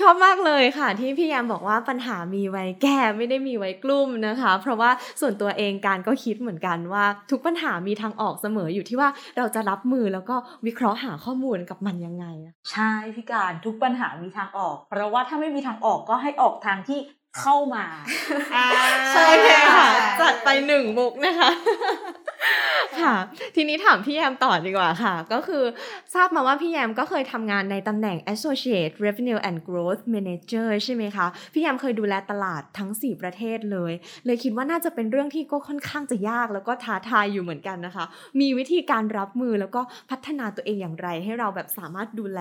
[0.00, 12.26] ชอบมากเลยค่ะ ที่พี่ยามบอกว่าปัญหามีไว้แก้ไม่ได้มีไว้กลุ่มนะคะ เพราะว่าส่วนตัวเองการก็คิดเหมือนกันว่า ทุกปัญหามีทางออกเสมออยู่ที่ว่าเราจะรับมือแล้วก็วิเคราะห์หาข้อมูลกับมันยังไง
[12.72, 17.00] ใช่พี่การทุกปัญหามีทางออก เพราะว่าถ้าไม่มีทางออกก็ให้ออกทางที่
[17.40, 17.84] เข้ามา
[19.12, 19.26] ใช่
[19.74, 19.86] ค่ะ
[20.20, 21.50] จัดไปหนึ่งมุกนะคะ
[23.02, 23.16] ค่ะ
[23.54, 25.64] ทีนี้ถามพี่แยมต่อดีกว่าค่ะ ก็คือ
[26.14, 33.92] ทราบมาว่าพี่แยมก็เคยทำงานในตำแหน่ง Associate Revenue and Growth Manager ใช่ไหมคะ พี่แยมเคยดูแลตลาดทั้ง 4 ประเทศเลย
[34.26, 38.04] เลยคิดว่าน่าจะเป็นเรื่องที่ก็ค่อนข้างจะยากแล้วก็ท้าทายอยู่เหมือนกันนะคะ
[38.40, 39.80] มีวิธีการรับมือแล้วก็
[40.10, 42.40] พัฒนาตัวเองอย่างไร ให้เราแบบสามารถดูแล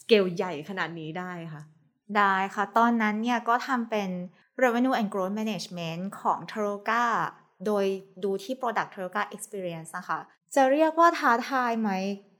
[0.00, 1.62] สเกลใหญ่ขนาดนี้ได้ค่ะ
[2.16, 4.10] ได้ค่ะ ตอนนั้นเนี่ยก็ทำเป็น
[4.62, 7.04] Revenue and Growth Management ของ t a r o g a
[7.66, 7.84] โดย
[8.24, 10.18] ดูที่ Product t o r o g a Experience นะคะ
[10.54, 11.90] จะเรียกว่าท้าทายไหม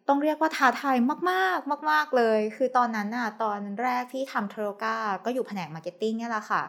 [0.09, 0.96] ต้องเรียกว่าท้าทาย
[1.31, 6.62] มากๆ มาก ๆ เลย คือตอนนั้นน่ะ ตอนแรกที่ทำ t a r o g a ก็อยู่แผนก Marketing เนี่ยแหละค่ะ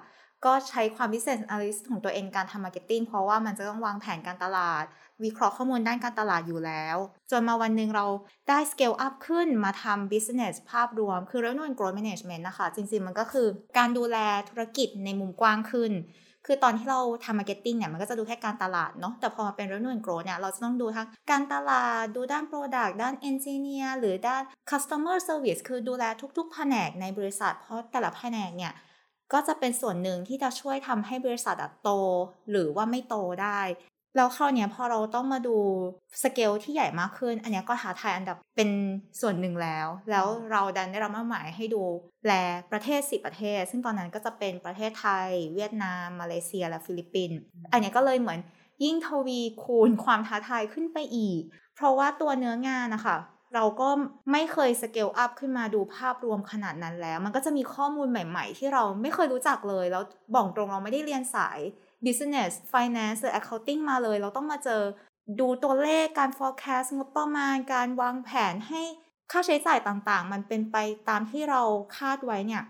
[0.46, 4.84] ก็ใช้ความ Business Analyst ของตัวเองการทำ Marketing เพราะว่ามันจะต้องวางแผนการตลาด
[5.24, 6.98] วิเคราะห์ข้อมูลด้านการตลาดอยู่แล้ว
[7.32, 8.06] จนมาวันหนึ่งเรา
[8.50, 14.18] ได้ scale up ขึ้นมาทำ business ภาพรวม คือ revenue and growth management นะคะ จริง ๆ มันก็คือการดูแล
[14.50, 15.92] ธุรกิจในมุมกว้างขึ้น
[16.48, 26.04] คือตอนที่เราทำ marketing เนี่ยมันก็จะดูแค่การตลาดเนาะแต่พอมาเป็น revenue and growth เนี่ยเราจะต้องดูทั้งการตลาดดูด้าน product ด้าน engineer หรือด้าน customer service คือดูแล
[26.38, 28.74] ทุกๆ แผนกในบริษัท เพราะแต่ละแผนกเนี่ย
[29.34, 31.90] ก็จะเป็นส่วนหนึ่งที่จะช่วยทำให้บริษัทโต
[32.52, 33.62] หรือว่าไม่โตได้
[34.16, 35.56] แล้วคราวนี้พอเราต้องมาดู
[36.24, 38.70] สเกลที่ใหญ่มากขึ้น อันนี้ก็ท้าทายอันดับเป็น
[39.22, 41.84] ส่วนหนึ่งแล้ว แล้วเราดันได้รับมอบหมายให้ดู
[42.28, 42.34] แล
[42.72, 47.38] ประเทศสี่ประเทศ ซึ่งตอนนั้นก็จะเป็นประเทศไทย เวียดนาม มาเลเซีย และฟิลิปปินส์
[47.72, 48.40] อันนี้ก็เลยเหมือน
[48.84, 51.42] ยิ่งทวีคูณความท้าทายขึ้นไปอีก
[51.76, 53.18] เพราะว่าตัวเนื้องานนะคะ
[53.56, 53.90] เราก็
[54.32, 60.04] ไม่เคย scale up ขึ้นมาดูภาพรวมขนาดนั้นแล้ว มันก็จะมีข้อมูลใหม่ ๆ ที่เราไม่เคยรู้จักเลย แล้ว
[60.36, 61.60] บอกตรงเราไม่ได้เรียนสาย
[62.06, 64.82] business finance หรือ accounting มาเลย เราต้องมาเจอ
[65.40, 68.82] ดูตัวเลขการ forecast งบประมาณการวางแผนให้
[69.32, 70.78] ค่าใช้จ่ายต่างๆ มันเป็นไป
[71.10, 71.62] ตามที่เรา
[71.98, 72.64] คาดไว้เนี่ย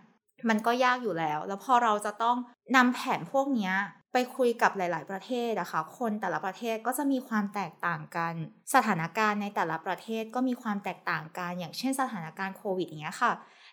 [0.49, 2.37] มันก็ยากอยู่แล้ว แล้วพอเราจะต้อง
[2.75, 3.71] นำแผนพวกนี้
[4.13, 8.33] ไปคุยกับหลาย ๆ ประเทศอะคะ่ะคนแต่ละประเทศก็จะมีความแตกต่างกัน
[8.73, 13.31] สถานการณ์ในแต่ละประเทศก็มีความแตกต่างกัน อย่างเช่นสถานการณ์โควิดอย่างเงี้ยค่ะ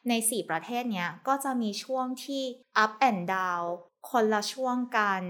[0.08, 2.42] ใน 4 ประเทศเนี้ยก็จะมีช่วงที่
[2.84, 3.66] up and down
[4.10, 5.22] คนละช่วงกัน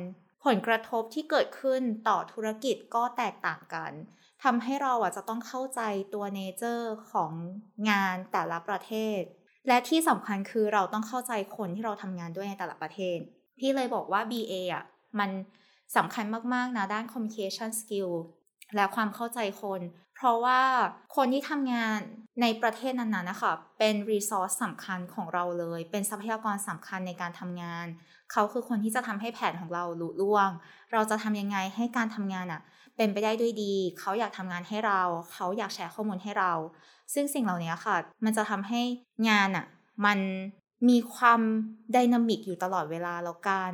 [0.44, 3.92] ผลกระทบที่เกิดขึ้นต่อธุรกิจก็แตกต่างกัน
[4.42, 5.80] ทำให้เราอะจะต้องเข้าใจ
[6.14, 7.32] ตัวเนเจอร์ของ
[7.90, 9.20] งานแต่ละประเทศ
[9.68, 13.18] และที่สำคัญคือเราต้องเข้าใจคนที่เราทำงานด้วยในแต่ละประเทศ
[13.58, 14.84] พี่เลยบอกว่า BA อะ
[15.18, 15.30] มัน
[15.96, 18.10] สำคัญมาก ๆ นะ ด้าน communication skill
[18.76, 19.80] และความเข้าใจคน
[20.14, 20.60] เพราะว่า
[21.16, 21.98] คนที่ทำงาน
[22.42, 27.86] ในประเทศนั้นๆนะคะเป็นรีซอสสำคัญของเราเลย เป็นทรัพยากรสำคัญในการทำงาน
[28.32, 30.50] เขาคือคนที่จะทำให้แผนของเราลุล่วง
[30.92, 32.60] เราจะทำยังไงให้การทำงานอะ่ะ
[32.96, 36.52] เป็นไปได้ด้วยดี เขาอยากทำงานให้เรา เขาอยากแชร์ข้อมูลให้เรา
[37.14, 38.80] ซึ่งสิ่งเหล่านี้ค่ะ มันจะทำให้
[39.28, 39.66] งานอะ่ะ
[40.06, 40.18] มัน
[40.88, 41.40] มีความ
[41.94, 43.72] ดินามิกอยู่ตลอดเวลาแล้วกัน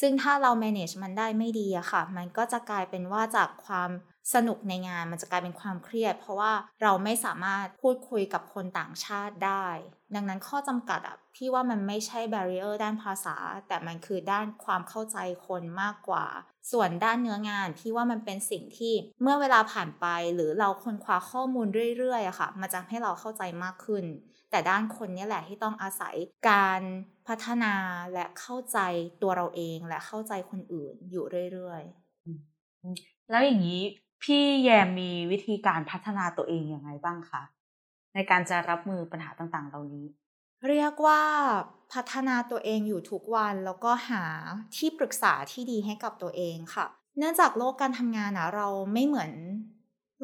[0.00, 3.90] ซึ่งถ้าเรา manage มันได้ไม่ดีอะค่ะ มันก็จะกลายเป็นว่าจากความ
[4.34, 9.68] สนุกในงานมันจะกลายเป็นความเครียด เพราะว่าเราไม่สามารถพูดคุยกับคนต่างชาติได้
[10.14, 13.36] ดังนั้นข้อจำกัดอะพี่ว่ามันไม่ใช่แบเรียร์ด้านภาษา
[13.68, 16.26] แต่มันคือด้านความเข้าใจคนมากกว่า
[16.72, 21.66] ส่วนด้านเนื้องานพี่ว่ามันเป็นสิ่งที่เมื่อเวลาผ่านไปหรือเราค้นคว้าข้อมูล
[21.98, 24.04] เรื่อยๆอะค่ะมันจะให้เราเข้าใจมากขึ้น
[24.50, 26.14] แต่ด้านคนนี่แหละที่ต้องอาศัย
[26.50, 26.82] การ
[27.28, 27.74] พัฒนา
[28.14, 28.78] และเข้าใจ
[29.22, 33.82] ตัวเราเองและเข้าใจคนอื่นอยู่เรื่อยๆแล้วอย่างนี้
[34.22, 37.42] พี่แยมมีวิธีการพัฒนาตัวเองยังไงบ้างคะ
[38.14, 40.06] ในการจะรับมือปัญหาต่างๆ เหล่านี้
[40.68, 41.22] เรียกว่า
[41.92, 44.24] พัฒนาตัวเองอยู่ทุกวันแล้วก็หา
[44.76, 46.86] ที่ปรึกษาที่ดีให้กับตัวเองค่ะ
[47.18, 49.32] เนื่องจากโลกการทำงานนะเราไม่เหมือน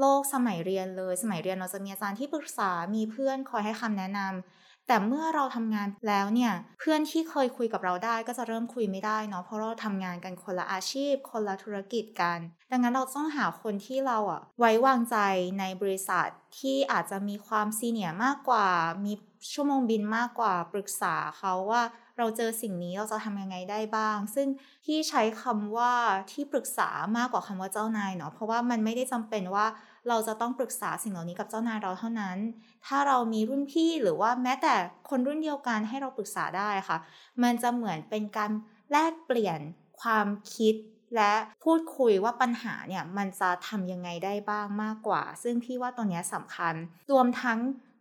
[0.00, 12.38] โลกสมัยเรียนเลย สมัยเรียนเราจะมีอาจารย์ที่ปรึกษามีเพื่อนคอยให้คำแนะนำ แต่เมื่อเราทำงานแล้วเนี่ยเพื่อนที่เคยคุยกับเราได้ก็จะเริ่มคุยไม่ได้เนาะเพราะเราทำงานกันคนละอาชีพ คนละธุรกิจกัน
[12.70, 15.16] ดังนั้นเราต้องหาคนที่เราอะไว้วางใจ
[15.61, 18.68] ในบริษัทที่อาจจะมีความซีเนียมากกว่า
[19.05, 19.12] มี
[19.53, 21.83] ชั่วโมงบินมากกว่าปรึกษาเขาว่า
[22.18, 24.49] เราเจอสิ่งนี้เราจะทำยังไงได้บ้าง ซึ่ง
[24.87, 25.92] ที่ใช้คำว่า
[26.33, 29.66] ที่ปรึกษามากกว่าคำว่าเจ้านายเนาะเพราะว่ามันไม่ได้จำเป็นว่า
[30.08, 32.38] เราจะต้องปรึกษาสิ่งเหล่านี้กับเจ้านายเราเท่านั้น
[32.86, 34.74] ถ้าเรามีรุ่นพี่หรือว่าแม้แต่
[35.10, 36.98] คนรุ่นเดียวกันให้เราปรึกษาได้ค่ะ
[37.42, 38.50] มันจะเหมือนเป็นการ
[38.90, 39.60] แลกเปลี่ยน
[40.00, 40.74] ความคิด
[41.16, 41.32] และ
[41.64, 46.74] พูดคุยว่าปัญหาเนี่ยมันจะทำยังไงได้บ้างมากกว่า ซึ่งพี่ว่าตรงนี้สำคัญ
[47.12, 47.58] รวมทั้ง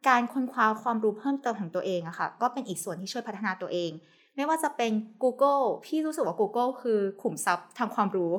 [0.07, 3.91] การค้นคว้าความรู้เพิ่มเติมของตัวเองอะค่ะ ก็เป็นอีกส่วนที่ช่วยพัฒนาตัวเอง
[4.35, 4.91] ไม่ว่าจะเป็น
[5.23, 8.33] Google พี่รู้สึกว่า Google คือขุมทรัพย์ทางความรู้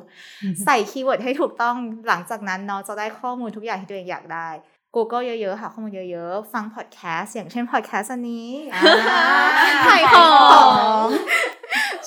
[0.64, 1.76] ใส่คีย์เวิร์ดให้ถูกต้อง
[2.08, 4.48] หลังจากนั้นเนาะจะได้ข้อมูลทุกอย่างที่ตัวเองอยากได้
[4.94, 8.50] Google เยอะๆ หาข้อมูลเยอะๆ ฟังพอดแคสต์อย่างเช่นพอดแคสต์อันนี้
[9.86, 10.28] ขายขอ
[11.04, 11.06] ง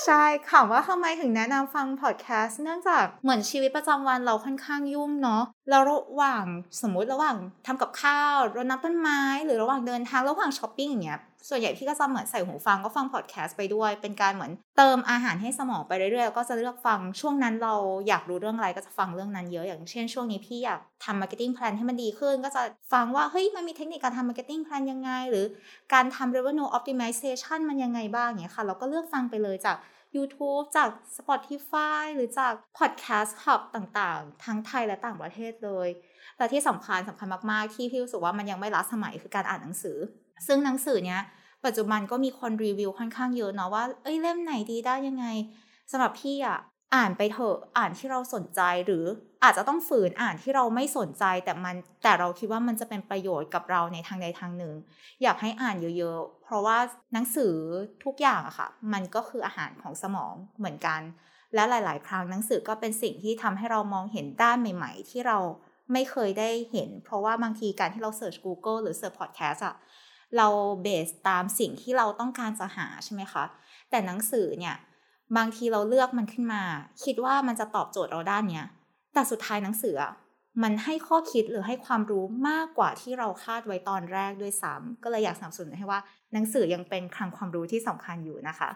[0.06, 6.46] ใช่ค่ะว่าทำไมถึงแนะนำฟังพอดแคสต์เนื่องจากเหมือนชีวิตประจำวันเราค่อนข้างยุ่งเนาะแล้วระหว่าง
[6.82, 11.20] สมมุติระหว่างทำกับข้าวรดน้ำต้นไม้ หรือระหว่างเดินทางระหว่างช้อปปิ้งอย่างเงี้ย
[11.50, 17.76] ส่วนใหญ่พี่ก็จะเหมือนใส่หูฟังก็ฟังพอดแคสต์ไปด้วย เป็นการเหมือนเติมอาหารให้สมองไปเรื่อยๆแล้วก็จะเลือกฟังช่วงนั้นเรา
[18.08, 22.62] อยากรู้เรื่องอะไรก็จะฟังเรื่องนั้นเยอะ อย่างเช่นช่วงนี้พี่อยากทำ marketing plan ให้มันดีขึ้น ก็จะ
[22.94, 25.46] ฟังว่าเฮ้ยมันมีเทคนิคการทำ marketing plan ยังไง หรือ
[25.94, 29.78] การทำ revenue optimization มันยังไงบ้างเนี่ยค่ะ เราก็เลือกฟังไปเลยจาก
[30.16, 35.88] YouTube จาก Spotify หรือจาก Podcast Hub ต่างๆ ทั้งไทยและต่างประเทศเลย
[36.38, 39.98] และที่สำคัญสำคัญมาก ๆ ที่พี่รู้สึกว่ามันยังไม่ล้าสมัยคือการอ่านหนังสือ
[40.48, 41.22] ซึ่งหนังสือเนี้ย
[41.66, 45.26] ปัจจุบันก็มีคนรีวิวค่อนข้างเยอะเนาะว่า เอ้ยเล่มไหนดีได้ยังไง
[45.92, 46.60] สำหรับพี่อะ
[46.96, 49.04] อ่านไปเถอะอ่านที่เราสนใจหรือ
[49.44, 54.76] อาจจะต้องฝืนอ่านที่เราไม่สนใจแต่มันแต่เราคิดว่ามันจะเป็นประโยชน์กับเราในทางใดทางหนึ่ง
[55.24, 56.78] อยากให้อ่านเยอะๆ เพราะว่า
[57.14, 57.54] หนังสือ
[58.04, 61.02] ทุกอย่างอะค่ะ มันก็คืออาหารของสมองเหมือนกัน
[61.56, 65.38] และหลาย ๆ ครั้งหนังสือก็เป็นสิ่งที่ทำให้เรามองเห็นด้านใหม่ ๆ ที่เรา
[65.94, 69.76] ไม่เคยได้เห็น เพราะว่าบางทีการที่เราเสิร์ช Google หรือเสิร์ชพอดแคสต์อะ
[70.38, 70.48] เรา
[70.82, 73.44] เบสตามสิ่งที่เราต้องการจะหาใช่ไหมคะ
[73.90, 74.76] แต่หนังสือเนี่ย
[75.38, 76.64] บางทีเราเลือกมันขึ้นมา
[77.04, 78.68] คิดว่ามันจะตอบโจทย์เราด้านเนี้ย
[79.14, 79.96] แต่สุดท้ายหนังสือ
[80.64, 86.00] มันให้ข้อคิดหรือให้ความรู้มากกว่าที่เราคาดไว้ตอนแรกด้วยซ้ำก็เลยอยากสนับสนุนให้ว่า
[86.34, 88.70] หนังสือยังเป็นคลังความรู้ที่สำคัญอยู่นะคะ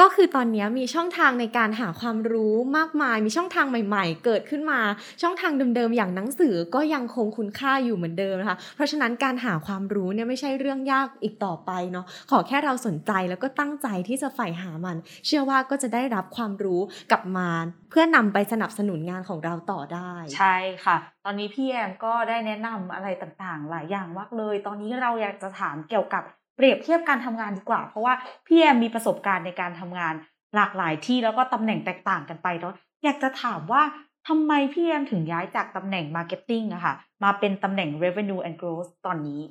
[0.00, 4.80] ก็คือตอนนี้มีช่องทางในการหาความรู้มากมาย มีช่องทางใหม่ ๆ เกิดขึ้นมา
[5.22, 14.96] ช่องทางเดิมๆอย่างหนังสือก็ยังคงคุณค่าอยู่เหมือนเดิมนะคะ เพราะฉะนั้นการหาความรู้เนี่ยไม่ใช่เรื่องยากอีกต่อไปเนาะขอแค่เราสนใจแล้วก็ตั้งใจที่จะใฝ่หามัน
[15.26, 17.48] เชื่อว่าก็จะได้รับความรู้กลับมา
[17.90, 26.22] เพื่อนำไปสนับสนุนงานของเราต่อได้ ใช่ค่ะต อนนี้พี่แอมก็ได้แนะนำอะไรต่างๆ หลายอย่างมากเลย ตอนนี้เราอยากจะถามเกี่ยวกับ
[26.56, 28.14] เปรียบเทียบการทำงานดีกว่า เพราะว่า
[28.46, 30.14] พี่แอมมีประสบการณ์ในการทำงาน
[30.56, 33.82] หลากหลายที่แล้วก็ตำแหน่งแตกต่างกันไปเนาะอยากจะถามว่า
[34.28, 39.42] ทำไมพี่แอมถึงย้ายจากตำแหน่ง Marketing อะค่ะมาเป็นตำแหน่ง Revenue and Growth ตอนนี้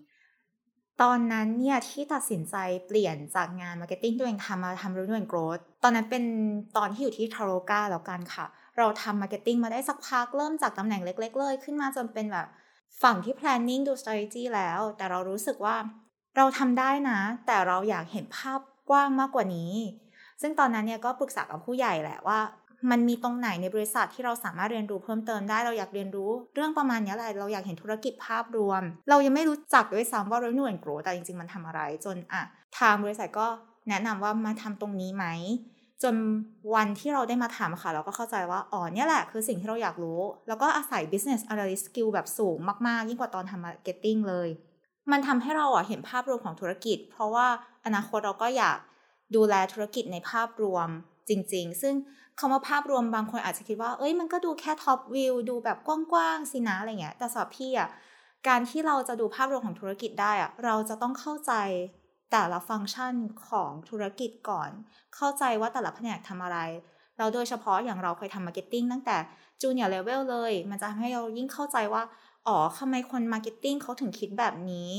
[1.02, 2.56] ตอนนั้นเนี่ยที่ตัดสินใจ
[2.88, 6.24] เปลี่ยนจากงาน Marketing ตัวเองทำมาทำ Revenue and Growth ตอนนั้นเป็น
[6.78, 8.46] ตอนที่อยู่ที่ทาโรกาแล้วกันค่ะ
[8.78, 12.48] เราทำ Marketing มาได้สักพักเริ่มจากตำแหน่งเล็ก ๆ เลย ขึ้นมาจนเป็นแบบ
[13.04, 15.76] ฝั่งที่ planning ดู strategy แล้ว แต่เรารู้สึกว่า
[16.38, 18.60] เราทำได้นะ แต่เราอยากเห็นภาพ
[18.90, 19.74] กว้างมากกว่านี้
[20.42, 22.40] ซึ่งตอนนั้นเนี่ยก็ปรึกษากับผู้ใหญ่แหละว่า
[22.92, 32.42] มันมีตรงไหนในบริษัทที่เราสามารถเรียนรู้เพิ่มเติมได้เราอยากเรียนรู้เรื่องประมาณนี้แหละเราอยากเห็นธุรกิจภาพรวม เรายังไม่รู้จักด้วยซ้ำว่า revenue and growth แต่จริงๆมันทำอะไร จนอะ
[32.80, 33.48] ทางบริษัทก็
[33.90, 35.26] แนะนำว่ามาทำตรงนี้ไหม
[36.04, 36.16] จน
[36.74, 42.58] วันที่เราได้มาถามค่ะ เราก็เข้าใจว่า อ๋อเนี่ยแหละคือสิ่งที่เราอยากรู้ แล้วก็อาศัย business analyst skill แบบสูง
[42.88, 44.50] มาก ๆ ยิ่งกว่าตอนทำ marketing เลย
[45.12, 47.48] มันทำให้เราอะเห็นภาพรวมของธุรกิจ เพราะว่า
[47.86, 48.78] อนาคตเราก็อยาก
[49.36, 50.88] ดูแลธุรกิจในภาพรวม
[51.30, 51.96] จริง ๆ ซึ่ง
[52.40, 57.90] คำว่าภาพรวมบางคนอาจจะคิดว่า เอ้ย มันก็ดูแค่ท็อปวิวดูแบบกกว้างๆสินะอะไรเงี้ย แต่สำหรับพี่อะ
[58.48, 61.54] การที่เราจะดูภาพรวมของธุรกิจได้อะ เราจะต้องเข้าใจ
[62.32, 63.14] แต่ละฟังก์ชัน
[63.48, 64.70] ของธุรกิจก่อน
[65.16, 66.60] เข้าใจว่าแต่ละแผนกทำอะไร
[67.18, 69.18] เราโดยเฉพาะอย่างเราเคยทำ marketing ตั้งแต่
[69.62, 72.04] junior level เลย มันจะทำให้เรายิ่งเข้าใจว่า
[72.48, 74.90] อ๋อทำไมคน marketing เขาถึงคิดแบบนี้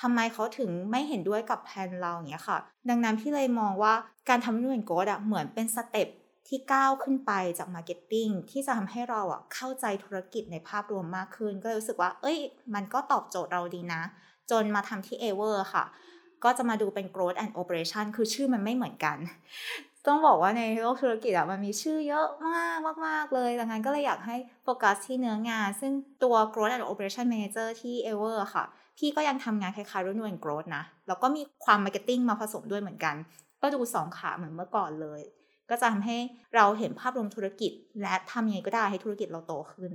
[0.00, 3.94] ทำไมเขาถึงไม่เห็นด้วยกับแผนเราอย่างเงี้ยค่ะ ดังนั้นพี่เลยมองว่า
[4.28, 6.08] การทำ revenue growth อะเหมือนเป็น step
[6.48, 12.38] ที่ก้าวขึ้นไปจาก marketing ที่จะทำให้เราอะเข้าใจธุรกิจในภาพรวมมากขึ้น ก็รู้สึกว่า เอ้ย
[12.74, 14.02] มันก็ตอบโจทย์เราดีนะ
[14.50, 15.84] จนมาทำที่ Ever ค่ะ
[16.44, 19.16] ก็จะมาดูเป็น growth and operation คือชื่อมันไม่เหมือนกัน
[20.06, 28.64] ต้องบอกว่าในโลกธุรกิจอะมันมีชื่อเยอะมากมากๆเลยดังนั้นก็เลยอยากให้โฟกัสที่เนื้องาน ซึ่งตัว growth and operation manager ที่ Ever ค่ะ
[28.98, 33.14] พี่ก็ยังทำงานคล้ายๆรุ่นวัน growth นะ แล้วก็มีความ marketing มาผสมด้วยเหมือนกัน
[33.62, 35.20] ก็ดูสองขาเหมือนเมื่อก่อนเลย
[35.70, 36.18] ก็จะทำให้
[36.54, 37.72] เราเห็นภาพรวมธุรกิจ
[38.02, 39.92] และทำยังไงก็ได้ให้ธุรกิจเราโตขึ้น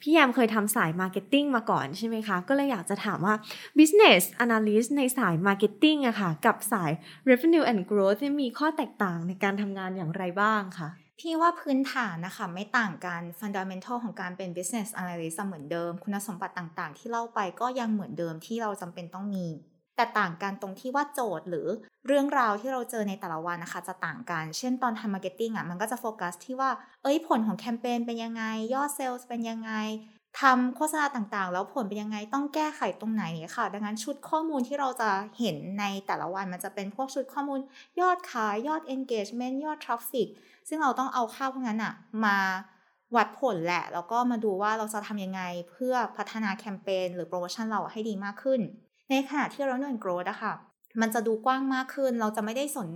[0.00, 3.34] พี่แยมเคยทำสาย marketing มาก่อนใช่ไหมคะ ก็เลยอยากจะถามว่า
[3.78, 6.90] business analyst ในสาย marketing อะค่ะ กับสาย
[7.28, 10.88] revenue and growth มีข้อแตกต่างในการทำงานอย่างไรบ้างคะ
[11.20, 19.46] พี่ว่าพื้นฐานนะคะไม่ต่างกัน fundamental ของการเป็น business analyst เหมือนเดิม คุณสมบัติต่างๆ ที่เล่าไปก็ยังเหมือนเดิมที่เราจำเป็นต้องมี
[19.98, 21.66] แต่ต่างกันตรงที่ว่าโจทย์หรือ
[22.06, 26.70] เรื่องราวที่เราเจอในแต่ละวันนะคะ จะต่างกัน เช่นตอนทำ marketing อะมันก็จะโฟกัสที่ว่า
[27.02, 29.72] เอ้ยผลของแคมเปญเป็นยังไง ยอดเซลล์เป็นยังไง
[30.40, 33.24] ทำโฆษณาต่างๆ แล้วผลเป็นยังไงต้องแก้ไขตรงไหน
[33.56, 37.58] ค่ะ ดังนั้นชุดข้อมูลที่เราจะเห็นในแต่ละวันมันจะเป็นพวกชุดข้อมูล
[38.00, 40.28] ยอดขายยอด engagement ยอด traffic
[40.68, 42.38] ซึ่งเราต้องเอาค่าพวกนั้นอะมา
[43.16, 48.60] วัดผลแหละ แล้วก็มาดูว่าเราจะทำยังไงเพื่อพัฒนาแคมเปญหรือโปรโมชั่นเราให้ดีมากขึ้น
[49.10, 50.52] ในขณะที่ revenue growth อะค่ะ
[51.00, 52.88] มันจะดูกว้างมากขึ้น เราจะไม่ได้สน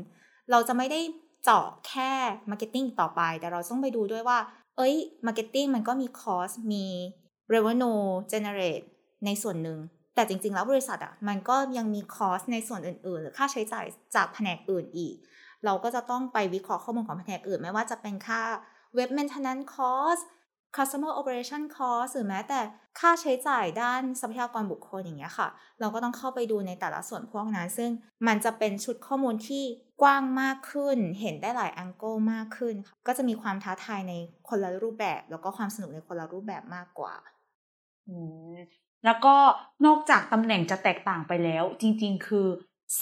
[0.50, 1.00] เราจะไม่ได้
[1.44, 2.12] เจาะแค่
[2.50, 4.38] marketing ต่อไป แต่เราต้องไปดูด้วยว่า
[4.76, 4.94] เอ้ย
[5.26, 6.86] marketing มันก็มี cost มี
[7.52, 8.86] revenue generate
[9.24, 9.78] ในส่วนหนึ่ง
[10.14, 15.14] แต่จริง ๆ แล้วบริษัทอะมันก็ยังมี cost ในส่วนอื่น ๆ หรือค่าใช้จ่ายจากแผนกอื่นอีก
[15.64, 18.42] เราก็จะต้องไปวิเคราะห์ข้อมูลของแผนกอื่น ไม่ว่าจะเป็นค่า
[18.96, 20.22] web maintenance cost
[20.76, 22.60] customer operation cost หรือแม้แต่
[23.00, 25.48] ค่าใช้จ่ายด้านทรัพยากรบุคคลอย่างเงี้ยค่ะ
[25.80, 27.90] เราก็ต้องเข้าไปดูในแต่ละส่วนพวกนั้น ซึ่ง
[28.26, 29.64] มันจะเป็นชุดข้อมูลที่
[30.02, 32.74] กว้างมากขึ้น เห็นได้หลายแองเกิลมากขึ้น
[33.06, 34.12] ก็จะมีความท้าทายใน
[34.48, 37.14] คนละรูปแบบ แล้วก็ความสนุกในคนละรูปแบบมากกว่า
[39.04, 39.34] แล้วก็
[39.86, 42.46] นอกจากตำแหน่งจะแตกต่างไปแล้ว จริง ๆ คือ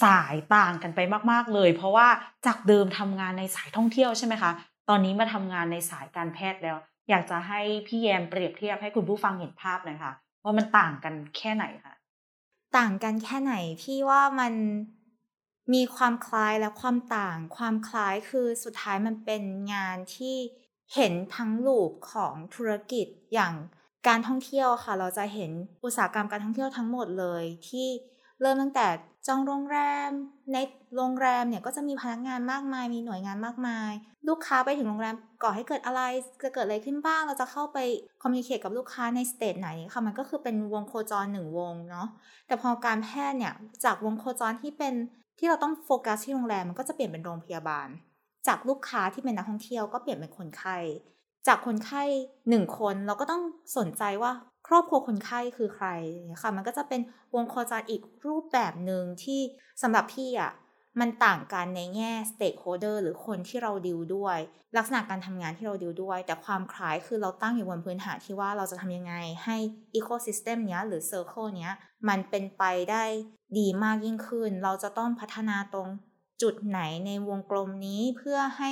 [0.03, 0.99] สายต่างกันไป
[1.31, 2.07] มาก ๆ เลย เพราะว่า
[2.45, 4.51] จากเดิมทำงานในสายท่องเที่ยวใช่ไหมคะ
[4.89, 6.77] ตอนนี้มาทำงานในสายการแพทย์แล้ว
[7.09, 11.95] อยากจะให้พี่แยมเปรียบเทียบให้คุณผู้ฟังเห็นภาพหน่อยค่ะว่ามันต่างกันแค่ไหนคะ
[12.77, 14.53] ต่างกันแค่ไหนพี่ว่ามัน
[15.73, 19.43] มีความคล้ายและความต่าง ความคล้ายคือสุดท้ายมันเป็น
[19.73, 20.35] งานที่
[20.95, 23.53] เห็นทั้งลูปของธุรกิจอย่าง
[24.07, 25.51] การท่องเที่ยวค่ะ เราจะเห็น
[25.83, 27.87] อุตสาหกรรมการท่องเที่ยวทั้งหมดเลยที่
[28.41, 28.87] เริ่มตั้งแต่
[29.27, 29.77] จองโรงแร
[30.09, 30.11] ม
[30.53, 30.57] ใน
[30.95, 33.91] โรงแรมเนี่ยก็จะมีพนักงานมากมาย มีหน่วยงานมากมาย
[34.27, 36.01] ลูกค้าไปถึงโรงแรมก่อให้เกิดอะไร
[36.43, 37.77] จะเกิดอะไรขึ้นบ้าง เราจะเข้าไป
[38.21, 42.07] คอมมิวนิเคชกับลูกค้าในสเตจไหนค่ะ มันก็คือเป็นวงโคจรหนึ่งวงเนาะ
[42.47, 44.93] แต่พอการแพทย์เนี่ย จากวงโคจรที่เป็น
[45.39, 47.87] ที่เราต้องโฟกัสที่โรงแรมมันก็จะเปลี่ยนเป็นโรงพยาบาล
[48.47, 50.77] จากลูกค้าที่เป็นนักท่องเที่ยวก็เปลี่ยนเป็นคนไข้
[51.47, 52.03] จากคนไข้
[52.49, 53.43] หนึ่งคนเราก็ต้อง
[53.77, 54.31] สนใจว่า
[54.73, 55.87] รอบครัวคนไข้คือใคร
[56.41, 57.01] ค่ะ มันก็จะเป็น
[57.35, 59.39] วงโคจรอีกรูปแบบหนึ่งที่
[59.81, 60.51] สำหรับพี่อะ่ะ
[60.99, 64.37] มันต่างกันในแง่ stakeholder หรือคนที่เราดิวด้วย
[64.77, 69.15] ลักษณะการทำงานที่เราดิวด้วย แต่ความคล้ายคือเราตั้งอยู่บนพื้นฐานที่ว่าเราจะทำยังไง
[69.45, 69.57] ให้
[69.99, 71.73] ecosystem เนี้ยหรือ circle เนี้ย
[72.09, 73.03] มันเป็นไปได้
[73.57, 75.87] ดีมากยิ่งขึ้น เราจะต้องพัฒนาตรง
[76.41, 78.71] จุดไหนในวงกลมนี้เพื่อให้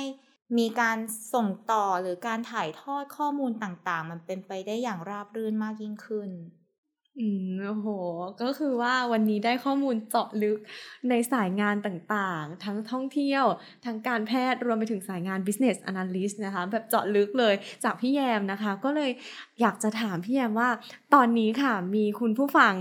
[0.58, 0.98] มีการ
[1.34, 6.30] ส่งต่อหรือการถ่ายทอดข้อมูลต่างๆ มันเป็นไปได้อย่างราบรื่นมากยิ่งขึ้น
[7.18, 7.88] อืมโอ้โห
[8.42, 10.58] ก็คือว่าวันนี้ได้ข้อมูลเจาะลึก
[11.08, 13.44] ในสายงานต่างๆ ทั้งท่องเที่ยว
[13.84, 19.10] ทั้งการแพทย์รวมไปถึงสายงาน business analyst นะคะ แบบเจาะลึกเลยจากพี่แยมนะคะ ก็เลย
[19.60, 20.68] อยากจะถามพี่แยมว่า
[21.14, 22.74] ตอนนี้ค่ะมีคุณผู้ฟัง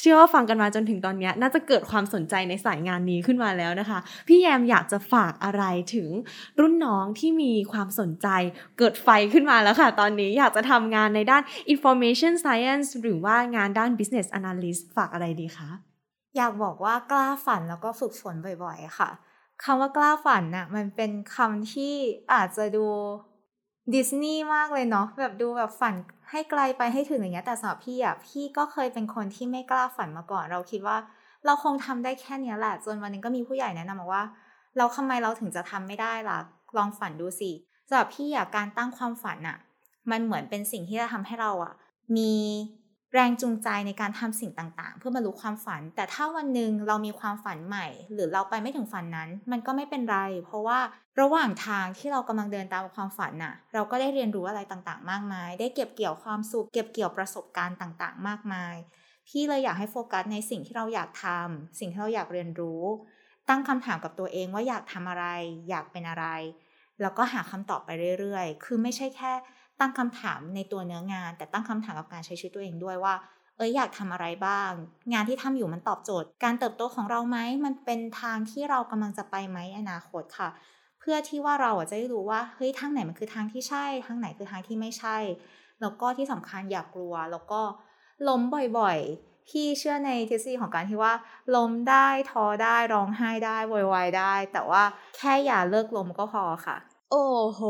[0.00, 5.64] เชื่อว่าฟังกันมาจนถึงตอนนี้น่าจะเกิดความสนใจในสายงานนี้ขึ้นมาแล้วนะคะ พี่แยมอยากจะฝากอะไร
[5.94, 6.08] ถึง
[6.60, 8.28] รุ่นน้องที่มีความสนใจ
[8.78, 11.42] เกิดไฟขึ้นมาแล้วค่ะ ตอนนี้อยากจะทำงานในด้าน
[11.72, 15.70] information science หรือว่างานด้าน business analyst ฝากอะไรดีคะ
[16.36, 18.34] อยากบอกว่ากล้าฝันแล้วก็ฝึกฝน
[18.64, 19.10] บ่อยๆ ค่ะ
[19.62, 21.94] คำว่ากล้าฝันน่ะมันเป็นคำที่
[22.32, 22.86] อาจจะดู
[23.94, 25.94] ดิสนีย์มากเลยเนาะแบบดูแบบฝัน
[26.30, 30.96] ให้ไกลไปให้ถึงอย่างเงี้ยแต่สำหรับพี่อะพี่ก็เคยเป็นคนที่ไม่กล้าฝันมาก่อน เราคิดว่า
[31.46, 34.22] เราคงทำได้แค่นี้แหละจนวันนึงก็มีผู้ใหญ่แนะนำมาว่า
[34.78, 36.38] เราทำไมเราถึงจะทำไม่ได้ล่ะ
[36.76, 37.50] ลองฝันดูสิ
[37.88, 39.58] สำหรับพี่อะการตั้งความฝันอะ
[40.10, 41.74] มันเหมือนเป็นสิ่งที่จะทำให้เราอะ
[42.16, 42.32] มี
[43.14, 50.78] แรงจูงใจในการทำสิ่งต่างๆ เพื่อบรรลุความฝัน แต่ถ้าวันหนึ่งเรามีความฝันใหม่ หรือเราไปไม่ถึงฝันนั้น มันก็ไม่เป็นไร เพราะว่า
[51.20, 58.76] ระหว่างทางที่เรากำลังเดินตามความฝันน่ะ เราก็ได้เรียนรู้อะไรต่างๆ มากมาย ได้เก็บเกี่ยวความสุข เก็บเกี่ยวประสบการณ์ต่างๆ มากมาย
[59.28, 62.82] พี่เลยอยากให้โฟกัสในสิ่งที่เราอยากทำสิ่งที่เราอยากเรียนรู้
[63.48, 65.26] ตั้งคำถามกับตัวเองว่าอยากทำอะไร
[65.68, 66.26] อยากเป็นอะไร
[67.00, 67.90] แล้วก็หาคำตอบไป
[68.20, 69.32] เรื่อยๆ คือไม่ใช่แค่
[69.80, 73.14] ตั้งคำถามในตัวเนื้องาน แต่ตั้งคำถามกับการใช้ชีวิตตัวเองด้วยว่า
[73.56, 74.70] เอ้ยอยากทำอะไรบ้าง
[75.12, 80.48] งานที่ทำอยู่มันตอบโจทย์ การเติบโตของเราไหมมันเป็นทางที่เรากำลังจะไปไหมอนาคตค่ะ
[81.00, 85.16] เพื่อที่ว่าเราจะได้รู้ว่าเฮ้ยทางไหนมันคือทางที่ใช่ ทางไหนคือทางที่ไม่ใช่
[85.80, 87.60] แล้วก็ที่สำคัญอย่ากกลัว แล้วก็
[88.28, 88.40] ล้ม
[88.78, 91.12] บ่อยๆ พี่เชื่อในทฤษฎีของการที่ว่า
[91.56, 94.82] ล้มได้ท้อได้ร้องไห้ได้วอยวายได้ แต่ว่า
[95.16, 96.76] แค่อย่าเลิกล้มก็พอค่ะ
[97.16, 97.62] โอ้โห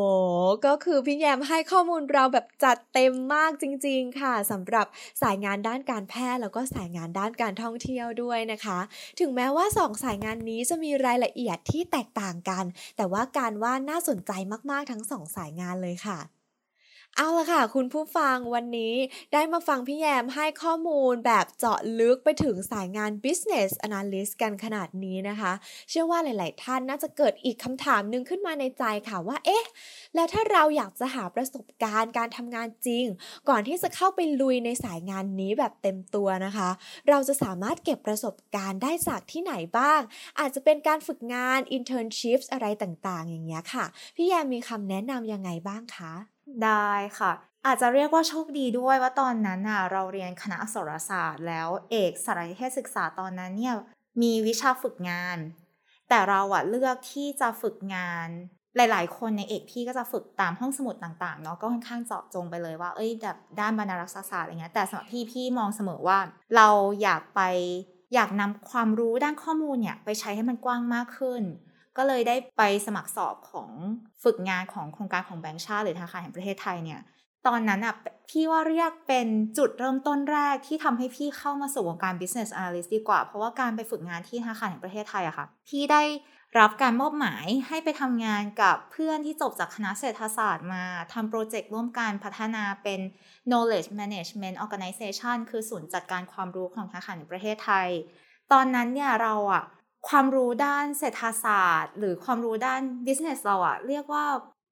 [0.67, 4.87] ก็คือพี่แยมให้ข้อมูลเราแบบจัดเต็มมากจริง ๆ ค่ะสำหรับ
[5.23, 8.79] สายงานด้านการแพทย์แล้วก็สายงานด้านการท่องเที่ยวด้วยนะคะ
[9.21, 12.65] ถึงแม้ว่าสองสายงานนี้จะมีรายละเอียดที่แตกต่างกัน
[12.97, 14.33] แต่ว่าการว่าน่าสนใจ
[14.71, 16.19] มากๆทั้งสองสายงานเลยค่ะ
[17.17, 18.95] เอาละค่ะ คุณผู้ฟังวันนี้
[19.33, 25.53] ได้มาฟังพี่แยมให้ข้อมูลแบบเจาะลึกไปถึงสายงาน business analyst กันขนาดนี้นะคะ
[25.91, 29.65] เชื่อว่าหลาย ๆ ท่านน่าจะเกิดอีกคำถามหนึ่งขึ้นมาในใจค่ะว่า เอ๊ะ
[30.15, 33.05] แล้วถ้าเราอยากจะหาประสบการณ์การทำงานจริง
[33.49, 36.69] ก่อนที่จะเข้าไปลุยในสายงานนี้แบบเต็มตัวนะคะ
[37.09, 40.01] เราจะสามารถเก็บประสบการณ์ได้จากที่ไหนบ้าง
[40.41, 43.85] อาจจะเป็นการฝึกงาน internships อะไรต่าง ๆ อย่างเงี้ยค่ะ
[44.17, 46.34] พี่แยมมีคำแนะนำยังไงบ้างคะ
[46.65, 47.33] ได้ค่ะ
[47.67, 53.75] อาจจะเรียกว่าโชคดีด้วยว่าตอนนั้นน่ะเราเรียนคณะอักษรศาสตร์แล้วเอกสารนิเทศศึกษาตอนนั้นเนี่ย
[54.23, 55.39] มีวิชาฝึกงาน
[56.09, 58.29] แต่เราอะเลือกที่จะฝึกงาน
[58.77, 66.19] หลาย ๆ คนในเอกพี่ก็จะฝึกตามห้องสมุดต่างๆ เนาะก็ค่อนข้างเจาะจงไปเลยว่า เอ้ยแบบด้านบรรณารักษศาสตร์อะไรเงี้ยแต่สำหรับพี่พี่มองเสมอว่า
[66.57, 66.69] เรา
[67.03, 67.41] อยากไป
[68.15, 71.43] อยากนำความรู้ด้านข้อมูลเนี่ยไปใช้ให้มันกว้างมากขึ้น
[71.97, 73.71] ก็เลยได้ไปสมัครสอบของ
[74.25, 77.01] ฝึกงานของโครงการของแบงก์ชาติหรือธนาคารแห่งประเทศไทยเนี่ย
[77.47, 77.95] ตอนนั้นอะ
[78.31, 79.29] พี่ว่าเรียกเป็น
[79.59, 86.03] จุดเริ่มต้นแรกที่ทำให้พี่เข้ามาสู่วงการ business analyst ดีกว่า เพราะว่าการไปฝึกงานที่ธนาคารแห่งประเทศไทยอะค่ะ พี่ได้
[86.59, 93.01] รับการมอบหมายให้ไปทำงานกับเพื่อนที่จบจากคณะเศรษฐศาสตร์มาทำโปรเจกต์ร่วมกันพัฒนาเป็น
[93.51, 97.89] knowledge management organization คือศูนย์จัดการความรู้ของธนาคารแห่งประเทศไทย
[98.53, 99.65] ตอนนั้นเนี่ยเราอะ
[100.09, 104.25] ความรู้ด้านเศรษฐศาสตร์ หรือความรู้ด้าน business เราอะเรียกว่า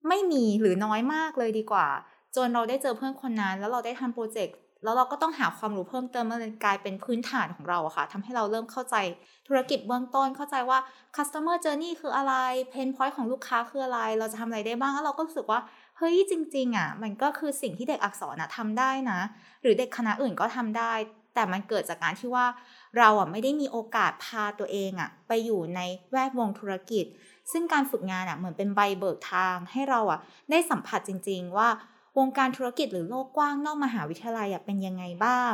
[0.08, 1.88] ไม่มีหรือน้อยมากเลยดีกว่า
[2.36, 8.96] จนเราได้เจอเพื่อนคนนั้น แล้วเราได้ทำโปรเจกต์แล้วเราก็ต้องหาความรู้เพิ่มเติมมันกลายเป็นพื้นฐานของเราอะค่ะทำให้เราเริ่มเข้าใจ
[9.48, 10.78] ธุรกิจเบื้องต้นเข้าใจว่า
[11.16, 12.34] customer journey คืออะไร
[12.72, 15.60] pain point ของลูกค้าคืออะไร เราจะทำอะไรได้บ้างแล้วเราก็รู้สึกว่า
[15.98, 19.20] เฮ้ยจริง ๆอะมันก็คือสิ่งที่เด็กอักษรอะทำได้นะ
[19.62, 20.92] หรือเด็กคณะอื่นก็ทำได้
[21.34, 22.46] แต่มันเกิดจากการที่ว่า
[22.98, 25.80] เราอะไม่ได้มีโอกาสพาตัวเองอะไปอยู่ใน
[26.10, 27.04] แวดวงธุรกิจ
[27.52, 30.20] ซึ่งการฝึกงานอะเหมือนเป็นใบเบิกทางให้เราอะ
[30.50, 31.68] ได้สัมผัสจริง ๆ ว่า
[32.18, 35.52] วงการธุรกิจหรือโลกกว้างนอกมหาวิทยาลัยเป็นยังไงบ้าง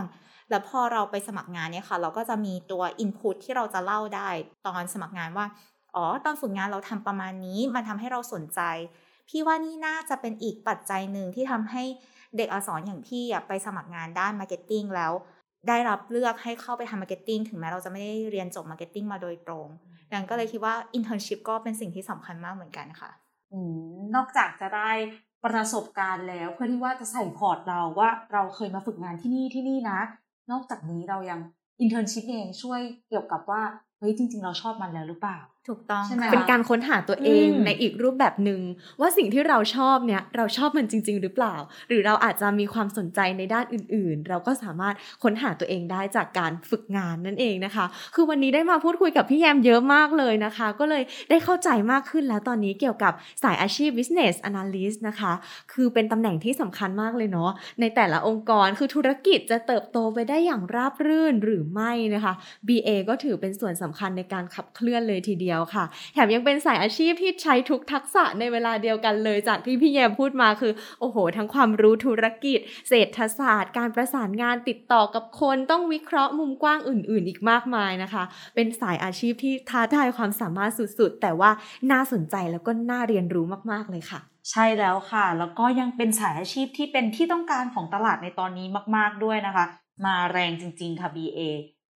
[0.51, 4.29] แล้วพอเราไปสมัครงานเนี่ยค่ะ เราก็จะมีตัว input ที่เราจะเล่าได้
[4.67, 5.47] ตอนสมัครงานว่า
[5.95, 8.61] อ๋อ ตอนฝึกงานเราทำประมาณนี้ มันทำให้เราสนใจ
[9.29, 11.85] พี่ว่านี่น่าจะเป็นอีกปัจจัยหนึ่งที่ทำให้
[12.37, 15.13] เด็กอักษรอย่างพี่ไปสมัครงานด้าน marketing แล้ว
[15.69, 19.67] ได้รับเลือกให้เข้าไปทำ marketing ถึงแม้เราจะไม่ได้เรียนจบ marketing มาโดยตรง
[20.13, 23.11] ดังนั้นก็เลยคิดว่า internship ก็เป็นสิ่งที่สำคัญมากเหมือนกันค่ะ
[23.53, 23.55] อ
[24.15, 24.91] นอกจากจะได้
[25.45, 30.01] ประสบการณ์แล้วเพื่อที่ว่าจะใส่ port เราว่าเราเคยมาฝึกงานที่นี่ที่นี่นะ
[30.51, 31.41] นอกจากนี้เรายัง
[31.81, 33.63] internship เองช่วยเกี่ยวกับว่า
[33.99, 35.39] เฮ้ยจริง ๆ เราชอบมันแล้วหรือเปล่า
[35.69, 38.61] ถูกต้องใช่ไหมเป็นการค้นหาตัวเองอืมในอีกรูปแบบหนึ่ง
[39.01, 41.55] ว่าสิ่งที่เราชอบเนี่ยเราชอบมันจริง ๆ หรือเปล่า
[41.89, 53.13] หรือเราอาจจะมีความสนใจในด้านอื่น ๆ เราก็สามารถค้นหาตัวเองได้จากการฝึกงานนั่นเองนะคะ คือวันนี้ได้มาพูดคุยกับพี่แยมเยอะมากเลยนะคะ ก็เลยได้เข้าใจมากขึ้นแล้วตอนนี้เกี่ยวกับ
[53.43, 55.33] สายอาชีพ business analyst นะคะ
[55.73, 57.51] คือเป็นตำแหน่งที่สำคัญมากเลยเนาะ
[57.81, 62.33] ในแต่ละองค์กรคือธุรกิจจะเติบโตไปได้อย่างราบรื่นหรือไม่นะคะ
[62.69, 81.51] BA ก็ถือเป็นส่วนสำคัญในการขับเคลื่อนเลยทีเดียวค่ะ แถมยังเป็นสายอาชีพที่ใช้ทุกทักษะในเวลาเดียวกันเลยจากที่พี่แยมพูดมาคือ โอ้โห ทั้งความรู้ธุรกิจ เศรษฐศาสตร์ การประสานงานติดต่อกับคนต้องวิเคราะห์มุมกว้างอื่น ๆ อีกมากมายนะคะ เป็นสายอาชีพที่ท้าทายความสามารถสุด ๆ แต่ว่า
[81.93, 89.65] น่าสนใจแล้วก็น่าเรียนรู้มาก ๆ เลยค่ะใช่แล้วค่ะ แล้วก็ยังเป็นสายอาชีพที่เป็นที่ต้องการของตลาดในตอนนี้มาก ๆ ด้วยนะคะ
[90.07, 91.41] มาแรงจริง ๆ ค่ะ BA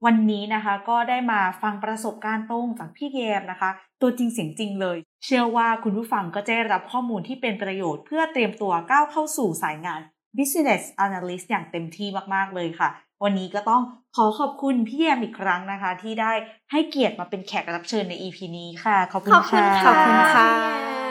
[0.05, 10.00] วันนี้นะคะก็ได้มาฟังประสบการณ์ตรงจากพี่แยมนะคะ ตัวจริงเสียงจริงเลย เชื่อว่าคุณผู้ฟังก็จะได้รับข้อมูลที่เป็นประโยชน์เพื่อเตรียมตัวก้าวเข้าสู่สายงาน
[10.36, 12.88] Business Analyst อย่างเต็มที่มากๆเลยค่ะ
[13.22, 13.82] วันนี้ก็ต้อง
[14.16, 16.32] ขอขอบคุณพี่แยมอีกครั้งนะคะ ที่ได้
[16.70, 21.01] ให้เกียรติมาเป็นแขกรับเชิญใน EP นี้ค่ะ ขอบคุณขอบคุณค่ะขอบคุณค่ะค่ะ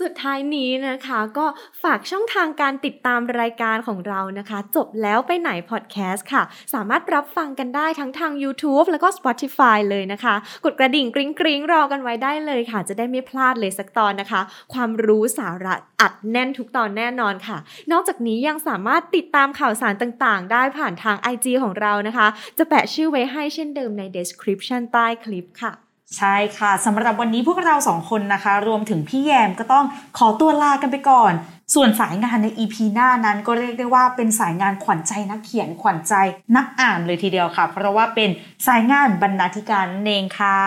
[0.00, 1.46] สุดท้ายนี้นะคะ ก็
[1.82, 6.42] ฝากช่องทางการติดตามรายการของเรานะคะ จบแล้วไปไหนพอดแคสต์ค่ะ
[6.74, 10.34] สามารถรับฟังกันได้ทั้งทาง YouTube แล้วก็ Spotify เลยนะคะ
[10.64, 14.40] กดกระดิ่งกริ๊งกริ๊งรอกันไว้ได้เลยค่ะ จะได้ไม่พลาดเลยสักตอนนะคะ
[14.72, 17.58] ความรู้สาระอัดแน่นทุกตอนแน่นอนค่ะ
[17.92, 22.26] นอกจากนี้ยังสามารถติดตามข่าวสารต่างๆ ได้ผ่านทาง IG ของเรานะคะ
[22.58, 25.83] จะแปะชื่อไว้ให้เช่นเดิมใน description ใต้คลิปค่ะ
[26.18, 29.86] ใช่ค่ะสำหรับวันนี้พวกเราสองคนนะคะ รวมถึงพี่แยมก็ต้อง
[30.18, 31.32] ขอตัวลากันไปก่อน
[31.74, 36.14] ส่วนสายงานใน EP หน้านั้นก็เรียกได้ว่าเป็นสายงานขวัญใจนักเขียนขวัญใจ
[36.56, 38.30] นักอ่านเลยทีเดียวค่ะ เพราะว่าเป็น
[38.66, 40.58] สายงานบรรณาธิการเองค่ะ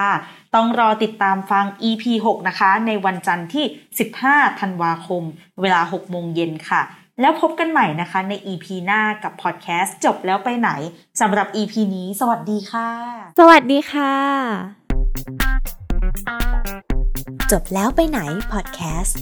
[0.55, 3.65] ต้องรอติดตามฟัง EP 6 นะคะ ในวันจันทร์ที่
[4.13, 5.23] 15 ธันวาคม
[5.61, 6.81] เวลา 6 โมงเย็นค่ะ
[7.21, 10.69] แล้วพบกันใหม่นะคะใน EP หน้ากับพอดแคสต์จบแล้วไปไหน
[11.21, 12.89] สำหรับ EP นี้ สวัสดีค่ะ
[13.39, 14.76] สวัสดีค่ะ
[17.51, 18.19] จบแล้วไปไหน
[18.51, 19.21] พอดแคสต์